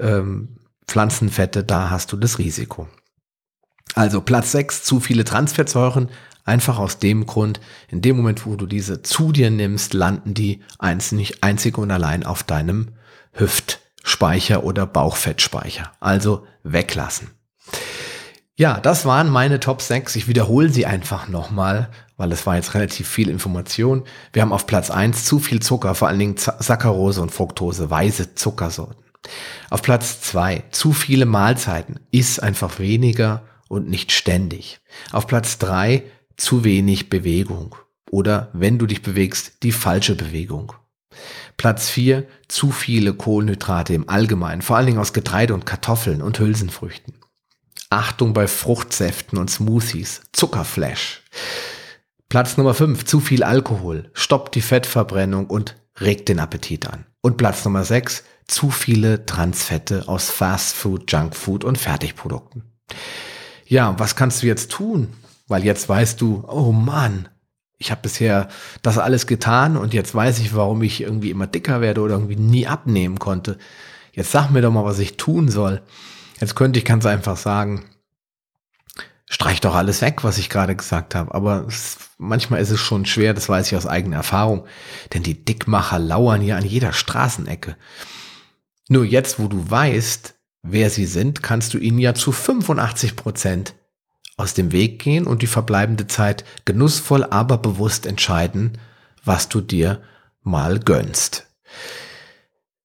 ähm, 0.00 0.48
Pflanzenfette, 0.86 1.62
da 1.62 1.90
hast 1.90 2.10
du 2.10 2.16
das 2.16 2.38
Risiko. 2.38 2.88
Also 3.94 4.20
Platz 4.20 4.52
6, 4.52 4.84
zu 4.84 5.00
viele 5.00 5.24
Transfettsäuren. 5.24 6.08
Einfach 6.44 6.78
aus 6.78 6.98
dem 6.98 7.26
Grund, 7.26 7.60
in 7.88 8.00
dem 8.00 8.16
Moment, 8.16 8.46
wo 8.46 8.56
du 8.56 8.66
diese 8.66 9.02
zu 9.02 9.32
dir 9.32 9.50
nimmst, 9.50 9.92
landen 9.92 10.32
die 10.32 10.62
einzig, 10.78 11.44
einzig 11.44 11.76
und 11.76 11.90
allein 11.90 12.24
auf 12.24 12.42
deinem 12.42 12.92
Hüftspeicher 13.32 14.64
oder 14.64 14.86
Bauchfettspeicher. 14.86 15.92
Also 16.00 16.46
weglassen. 16.62 17.30
Ja, 18.56 18.80
das 18.80 19.04
waren 19.04 19.28
meine 19.28 19.60
Top 19.60 19.82
6. 19.82 20.16
Ich 20.16 20.26
wiederhole 20.26 20.70
sie 20.70 20.86
einfach 20.86 21.28
nochmal, 21.28 21.90
weil 22.16 22.32
es 22.32 22.44
war 22.44 22.56
jetzt 22.56 22.74
relativ 22.74 23.06
viel 23.08 23.28
Information. 23.28 24.02
Wir 24.32 24.42
haben 24.42 24.52
auf 24.52 24.66
Platz 24.66 24.90
1 24.90 25.26
zu 25.26 25.38
viel 25.38 25.60
Zucker, 25.60 25.94
vor 25.94 26.08
allen 26.08 26.18
Dingen 26.18 26.36
Saccharose 26.38 27.22
und 27.22 27.30
Fructose, 27.30 27.88
weiße 27.90 28.34
Zuckersorten. 28.34 29.04
Auf 29.70 29.82
Platz 29.82 30.22
2 30.22 30.64
zu 30.70 30.92
viele 30.92 31.26
Mahlzeiten, 31.26 32.00
iss 32.10 32.38
einfach 32.38 32.78
weniger 32.78 33.42
und 33.68 33.88
nicht 33.88 34.12
ständig. 34.12 34.80
Auf 35.12 35.26
Platz 35.26 35.58
drei 35.58 36.04
zu 36.36 36.64
wenig 36.64 37.10
Bewegung 37.10 37.74
oder 38.10 38.48
wenn 38.52 38.78
du 38.78 38.86
dich 38.86 39.02
bewegst, 39.02 39.62
die 39.62 39.72
falsche 39.72 40.14
Bewegung. 40.14 40.72
Platz 41.56 41.88
vier 41.88 42.26
zu 42.46 42.70
viele 42.70 43.14
Kohlenhydrate 43.14 43.92
im 43.94 44.08
Allgemeinen, 44.08 44.62
vor 44.62 44.76
allen 44.76 44.86
Dingen 44.86 44.98
aus 44.98 45.12
Getreide 45.12 45.54
und 45.54 45.66
Kartoffeln 45.66 46.22
und 46.22 46.38
Hülsenfrüchten. 46.38 47.14
Achtung 47.90 48.34
bei 48.34 48.46
Fruchtsäften 48.46 49.38
und 49.38 49.50
Smoothies, 49.50 50.22
Zuckerflash. 50.32 51.22
Platz 52.28 52.56
Nummer 52.56 52.74
fünf 52.74 53.06
zu 53.06 53.20
viel 53.20 53.42
Alkohol, 53.42 54.10
stoppt 54.12 54.54
die 54.54 54.60
Fettverbrennung 54.60 55.46
und 55.46 55.76
regt 55.98 56.28
den 56.28 56.38
Appetit 56.38 56.86
an. 56.86 57.06
Und 57.22 57.38
Platz 57.38 57.64
Nummer 57.64 57.84
sechs 57.84 58.24
zu 58.46 58.70
viele 58.70 59.26
Transfette 59.26 60.08
aus 60.08 60.30
Fastfood, 60.30 61.10
Junkfood 61.10 61.64
und 61.64 61.78
Fertigprodukten. 61.78 62.64
Ja, 63.68 63.98
was 63.98 64.16
kannst 64.16 64.42
du 64.42 64.46
jetzt 64.46 64.70
tun? 64.70 65.08
Weil 65.46 65.64
jetzt 65.64 65.88
weißt 65.88 66.20
du, 66.20 66.44
oh 66.48 66.72
Mann, 66.72 67.28
ich 67.76 67.90
habe 67.90 68.02
bisher 68.02 68.48
das 68.82 68.98
alles 68.98 69.26
getan 69.26 69.76
und 69.76 69.94
jetzt 69.94 70.14
weiß 70.14 70.40
ich, 70.40 70.54
warum 70.54 70.82
ich 70.82 71.02
irgendwie 71.02 71.30
immer 71.30 71.46
dicker 71.46 71.80
werde 71.80 72.00
oder 72.00 72.14
irgendwie 72.14 72.36
nie 72.36 72.66
abnehmen 72.66 73.18
konnte. 73.18 73.58
Jetzt 74.12 74.32
sag 74.32 74.50
mir 74.50 74.62
doch 74.62 74.72
mal, 74.72 74.84
was 74.84 74.98
ich 74.98 75.16
tun 75.16 75.48
soll. 75.48 75.82
Jetzt 76.40 76.56
könnte 76.56 76.78
ich 76.78 76.84
ganz 76.84 77.06
einfach 77.06 77.36
sagen, 77.36 77.84
streich 79.26 79.60
doch 79.60 79.74
alles 79.74 80.00
weg, 80.00 80.24
was 80.24 80.38
ich 80.38 80.48
gerade 80.48 80.74
gesagt 80.74 81.14
habe. 81.14 81.34
Aber 81.34 81.66
es, 81.68 81.98
manchmal 82.16 82.60
ist 82.60 82.70
es 82.70 82.80
schon 82.80 83.06
schwer, 83.06 83.34
das 83.34 83.48
weiß 83.48 83.68
ich 83.68 83.76
aus 83.76 83.86
eigener 83.86 84.16
Erfahrung, 84.16 84.64
denn 85.12 85.22
die 85.22 85.44
Dickmacher 85.44 85.98
lauern 85.98 86.42
ja 86.42 86.56
an 86.56 86.64
jeder 86.64 86.92
Straßenecke. 86.92 87.76
Nur 88.88 89.04
jetzt, 89.04 89.38
wo 89.38 89.46
du 89.46 89.70
weißt, 89.70 90.34
wer 90.62 90.90
sie 90.90 91.06
sind, 91.06 91.42
kannst 91.42 91.74
du 91.74 91.78
ihnen 91.78 91.98
ja 91.98 92.14
zu 92.14 92.32
85 92.32 93.16
Prozent 93.16 93.74
aus 94.36 94.54
dem 94.54 94.72
Weg 94.72 95.00
gehen 95.00 95.26
und 95.26 95.42
die 95.42 95.46
verbleibende 95.46 96.06
Zeit 96.06 96.44
genussvoll, 96.64 97.24
aber 97.24 97.58
bewusst 97.58 98.06
entscheiden, 98.06 98.78
was 99.24 99.48
du 99.48 99.60
dir 99.60 100.00
mal 100.42 100.78
gönnst. 100.78 101.46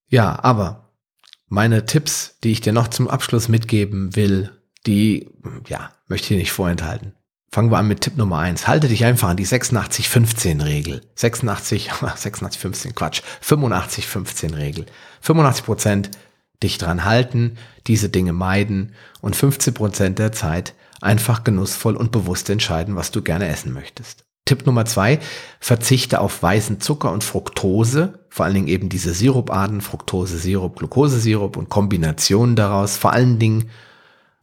Ja, 0.08 0.44
aber 0.44 0.94
meine 1.48 1.86
Tipps, 1.86 2.38
die 2.44 2.52
ich 2.52 2.62
dir 2.62 2.74
noch 2.74 2.88
zum 2.88 3.08
Abschluss 3.08 3.48
mitgeben 3.48 4.16
will, 4.16 4.52
die, 4.86 5.30
ja, 5.68 5.92
möchte 6.08 6.34
ich 6.34 6.40
nicht 6.40 6.52
vorenthalten. 6.52 7.14
Fangen 7.52 7.70
wir 7.70 7.78
an 7.78 7.88
mit 7.88 8.02
Tipp 8.02 8.18
Nummer 8.18 8.40
eins. 8.40 8.68
Halte 8.68 8.88
dich 8.88 9.06
einfach 9.06 9.30
an 9.30 9.38
die 9.38 9.46
86-15-Regel. 9.46 11.02
86, 11.14 11.92
86-15, 11.92 12.94
Quatsch. 12.94 13.22
85-15-Regel. 13.44 14.88
85 15.22 15.66
Prozent 15.66 16.10
dich 16.64 16.78
dran 16.78 17.06
halten, 17.06 17.58
diese 17.88 18.10
Dinge 18.10 18.34
meiden 18.34 18.94
und 19.22 19.36
15 19.36 19.74
Prozent 19.74 20.20
der 20.20 20.32
Zeit 20.32 20.74
einfach 21.02 21.44
genussvoll 21.44 21.96
und 21.96 22.12
bewusst 22.12 22.50
entscheiden, 22.50 22.96
was 22.96 23.12
du 23.12 23.22
gerne 23.22 23.48
essen 23.48 23.74
möchtest. 23.74 24.26
Tipp 24.46 24.66
Nummer 24.66 24.86
zwei, 24.86 25.20
verzichte 25.60 26.20
auf 26.20 26.44
weißen 26.44 26.82
Zucker 26.82 27.12
und 27.12 27.24
Fructose, 27.24 28.20
vor 28.30 28.46
allen 28.46 28.56
Dingen 28.56 28.68
eben 28.68 28.90
diese 28.90 29.14
Siruparten, 29.14 29.80
Fructose, 29.80 30.38
Sirup, 30.38 30.78
Glucose, 30.78 31.20
Sirup 31.20 31.56
und 31.56 31.70
Kombinationen 31.70 32.56
daraus, 32.56 32.98
vor 32.98 33.14
allen 33.14 33.40
Dingen 33.40 33.70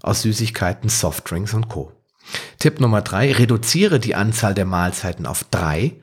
aus 0.02 0.22
Süßigkeiten, 0.22 0.88
Softdrinks 0.88 1.52
und 1.52 1.68
Co. 1.68 1.92
Tipp 2.58 2.80
Nummer 2.80 3.02
drei, 3.02 3.32
reduziere 3.32 4.00
die 4.00 4.14
Anzahl 4.14 4.54
der 4.54 4.64
Mahlzeiten 4.64 5.26
auf 5.26 5.44
drei 5.50 5.96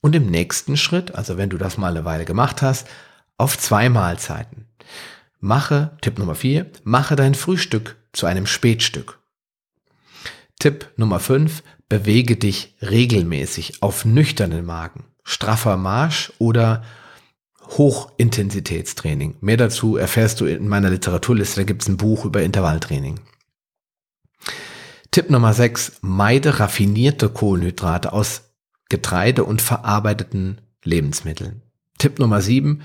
und 0.00 0.16
im 0.16 0.26
nächsten 0.26 0.76
Schritt, 0.76 1.14
also 1.14 1.36
wenn 1.36 1.50
du 1.50 1.58
das 1.58 1.78
mal 1.78 1.90
eine 1.90 2.04
Weile 2.04 2.24
gemacht 2.24 2.62
hast, 2.62 2.88
auf 3.38 3.58
zwei 3.58 3.88
Mahlzeiten. 3.88 4.65
Mache, 5.46 5.96
Tipp 6.00 6.18
Nummer 6.18 6.34
4, 6.34 6.66
mache 6.82 7.14
dein 7.14 7.34
Frühstück 7.34 7.96
zu 8.12 8.26
einem 8.26 8.46
Spätstück. 8.46 9.20
Tipp 10.58 10.92
Nummer 10.96 11.20
5, 11.20 11.62
bewege 11.88 12.36
dich 12.36 12.74
regelmäßig 12.82 13.80
auf 13.82 14.04
nüchternen 14.04 14.66
Magen. 14.66 15.04
Straffer 15.22 15.76
Marsch 15.76 16.32
oder 16.38 16.82
Hochintensitätstraining. 17.60 19.36
Mehr 19.40 19.56
dazu 19.56 19.96
erfährst 19.96 20.40
du 20.40 20.46
in 20.46 20.66
meiner 20.66 20.90
Literaturliste, 20.90 21.60
da 21.60 21.64
gibt 21.64 21.82
es 21.82 21.88
ein 21.88 21.96
Buch 21.96 22.24
über 22.24 22.42
Intervalltraining. 22.42 23.20
Tipp 25.12 25.30
Nummer 25.30 25.54
6, 25.54 25.98
meide 26.00 26.58
raffinierte 26.58 27.28
Kohlenhydrate 27.28 28.12
aus 28.12 28.50
Getreide 28.88 29.44
und 29.44 29.62
verarbeiteten 29.62 30.60
Lebensmitteln. 30.82 31.62
Tipp 31.98 32.18
Nummer 32.18 32.42
7, 32.42 32.82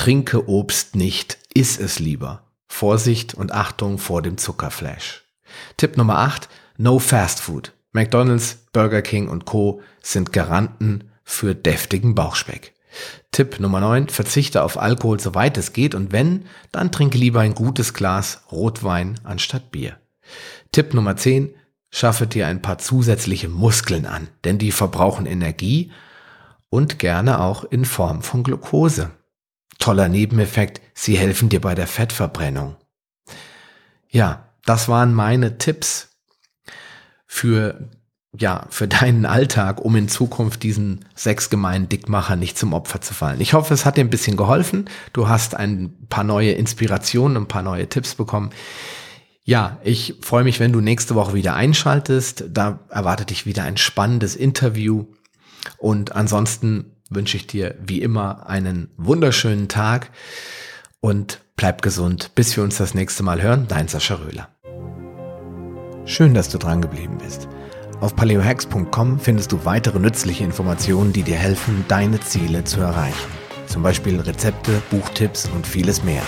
trinke 0.00 0.48
Obst 0.48 0.96
nicht 0.96 1.36
iss 1.52 1.78
es 1.78 1.98
lieber. 1.98 2.44
Vorsicht 2.68 3.34
und 3.34 3.52
Achtung 3.52 3.98
vor 3.98 4.22
dem 4.22 4.38
Zuckerflash. 4.38 5.24
Tipp 5.76 5.98
Nummer 5.98 6.20
8, 6.20 6.48
no 6.78 6.98
fast 6.98 7.40
food. 7.40 7.74
McDonald's, 7.92 8.64
Burger 8.72 9.02
King 9.02 9.28
und 9.28 9.44
Co. 9.44 9.82
sind 10.00 10.32
Garanten 10.32 11.10
für 11.22 11.54
deftigen 11.54 12.14
Bauchspeck. 12.14 12.72
Tipp 13.30 13.60
Nummer 13.60 13.80
9, 13.80 14.08
verzichte 14.08 14.62
auf 14.62 14.80
Alkohol 14.80 15.20
soweit 15.20 15.58
es 15.58 15.74
geht 15.74 15.94
und 15.94 16.12
wenn, 16.12 16.46
dann 16.72 16.90
trinke 16.90 17.18
lieber 17.18 17.40
ein 17.40 17.54
gutes 17.54 17.92
Glas 17.92 18.44
Rotwein 18.50 19.20
anstatt 19.22 19.70
Bier. 19.70 19.98
Tipp 20.72 20.94
Nummer 20.94 21.18
10, 21.18 21.54
schaffe 21.90 22.26
dir 22.26 22.46
ein 22.46 22.62
paar 22.62 22.78
zusätzliche 22.78 23.50
Muskeln 23.50 24.06
an, 24.06 24.28
denn 24.44 24.56
die 24.56 24.72
verbrauchen 24.72 25.26
Energie 25.26 25.92
und 26.70 26.98
gerne 26.98 27.40
auch 27.40 27.64
in 27.64 27.84
Form 27.84 28.22
von 28.22 28.42
Glucose. 28.44 29.10
Toller 29.80 30.08
Nebeneffekt, 30.08 30.80
sie 30.94 31.18
helfen 31.18 31.48
dir 31.48 31.60
bei 31.60 31.74
der 31.74 31.88
Fettverbrennung. 31.88 32.76
Ja, 34.08 34.48
das 34.64 34.88
waren 34.88 35.12
meine 35.14 35.58
Tipps 35.58 36.10
für 37.26 37.90
ja, 38.38 38.66
für 38.70 38.86
deinen 38.86 39.26
Alltag, 39.26 39.80
um 39.80 39.96
in 39.96 40.08
Zukunft 40.08 40.62
diesen 40.62 41.04
sechs 41.14 41.50
gemeinen 41.50 41.88
Dickmacher 41.88 42.36
nicht 42.36 42.56
zum 42.56 42.72
Opfer 42.72 43.00
zu 43.00 43.12
fallen. 43.12 43.40
Ich 43.40 43.54
hoffe, 43.54 43.74
es 43.74 43.84
hat 43.84 43.96
dir 43.96 44.04
ein 44.04 44.10
bisschen 44.10 44.36
geholfen. 44.36 44.88
Du 45.12 45.28
hast 45.28 45.56
ein 45.56 46.06
paar 46.08 46.22
neue 46.22 46.52
Inspirationen, 46.52 47.36
ein 47.36 47.48
paar 47.48 47.62
neue 47.62 47.88
Tipps 47.88 48.14
bekommen. 48.14 48.50
Ja, 49.42 49.80
ich 49.82 50.14
freue 50.20 50.44
mich, 50.44 50.60
wenn 50.60 50.72
du 50.72 50.80
nächste 50.80 51.16
Woche 51.16 51.34
wieder 51.34 51.54
einschaltest. 51.54 52.44
Da 52.50 52.80
erwartet 52.88 53.30
dich 53.30 53.46
wieder 53.46 53.64
ein 53.64 53.76
spannendes 53.76 54.36
Interview. 54.36 55.06
Und 55.78 56.12
ansonsten 56.12 56.99
wünsche 57.10 57.36
ich 57.36 57.46
dir 57.46 57.74
wie 57.84 58.00
immer 58.00 58.48
einen 58.48 58.88
wunderschönen 58.96 59.68
Tag 59.68 60.10
und 61.00 61.40
bleib 61.56 61.82
gesund, 61.82 62.30
bis 62.34 62.56
wir 62.56 62.64
uns 62.64 62.78
das 62.78 62.94
nächste 62.94 63.22
Mal 63.22 63.42
hören. 63.42 63.66
Dein 63.68 63.88
Sascha 63.88 64.14
Röhler. 64.14 64.48
Schön, 66.06 66.34
dass 66.34 66.48
du 66.48 66.58
dran 66.58 66.80
geblieben 66.80 67.18
bist. 67.18 67.48
Auf 68.00 68.16
paleohacks.com 68.16 69.20
findest 69.20 69.52
du 69.52 69.64
weitere 69.64 69.98
nützliche 69.98 70.42
Informationen, 70.42 71.12
die 71.12 71.22
dir 71.22 71.36
helfen, 71.36 71.84
deine 71.88 72.18
Ziele 72.20 72.64
zu 72.64 72.80
erreichen. 72.80 73.28
Zum 73.66 73.82
Beispiel 73.82 74.18
Rezepte, 74.18 74.80
Buchtipps 74.90 75.48
und 75.54 75.66
vieles 75.66 76.02
mehr. 76.02 76.22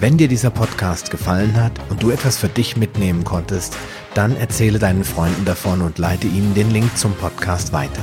Wenn 0.00 0.16
dir 0.16 0.28
dieser 0.28 0.50
Podcast 0.50 1.10
gefallen 1.10 1.60
hat 1.60 1.72
und 1.90 2.02
du 2.02 2.10
etwas 2.10 2.38
für 2.38 2.48
dich 2.48 2.76
mitnehmen 2.76 3.24
konntest, 3.24 3.76
dann 4.14 4.36
erzähle 4.36 4.78
deinen 4.78 5.04
Freunden 5.04 5.44
davon 5.44 5.82
und 5.82 5.98
leite 5.98 6.26
ihnen 6.26 6.54
den 6.54 6.70
Link 6.70 6.96
zum 6.96 7.12
Podcast 7.14 7.72
weiter. 7.72 8.02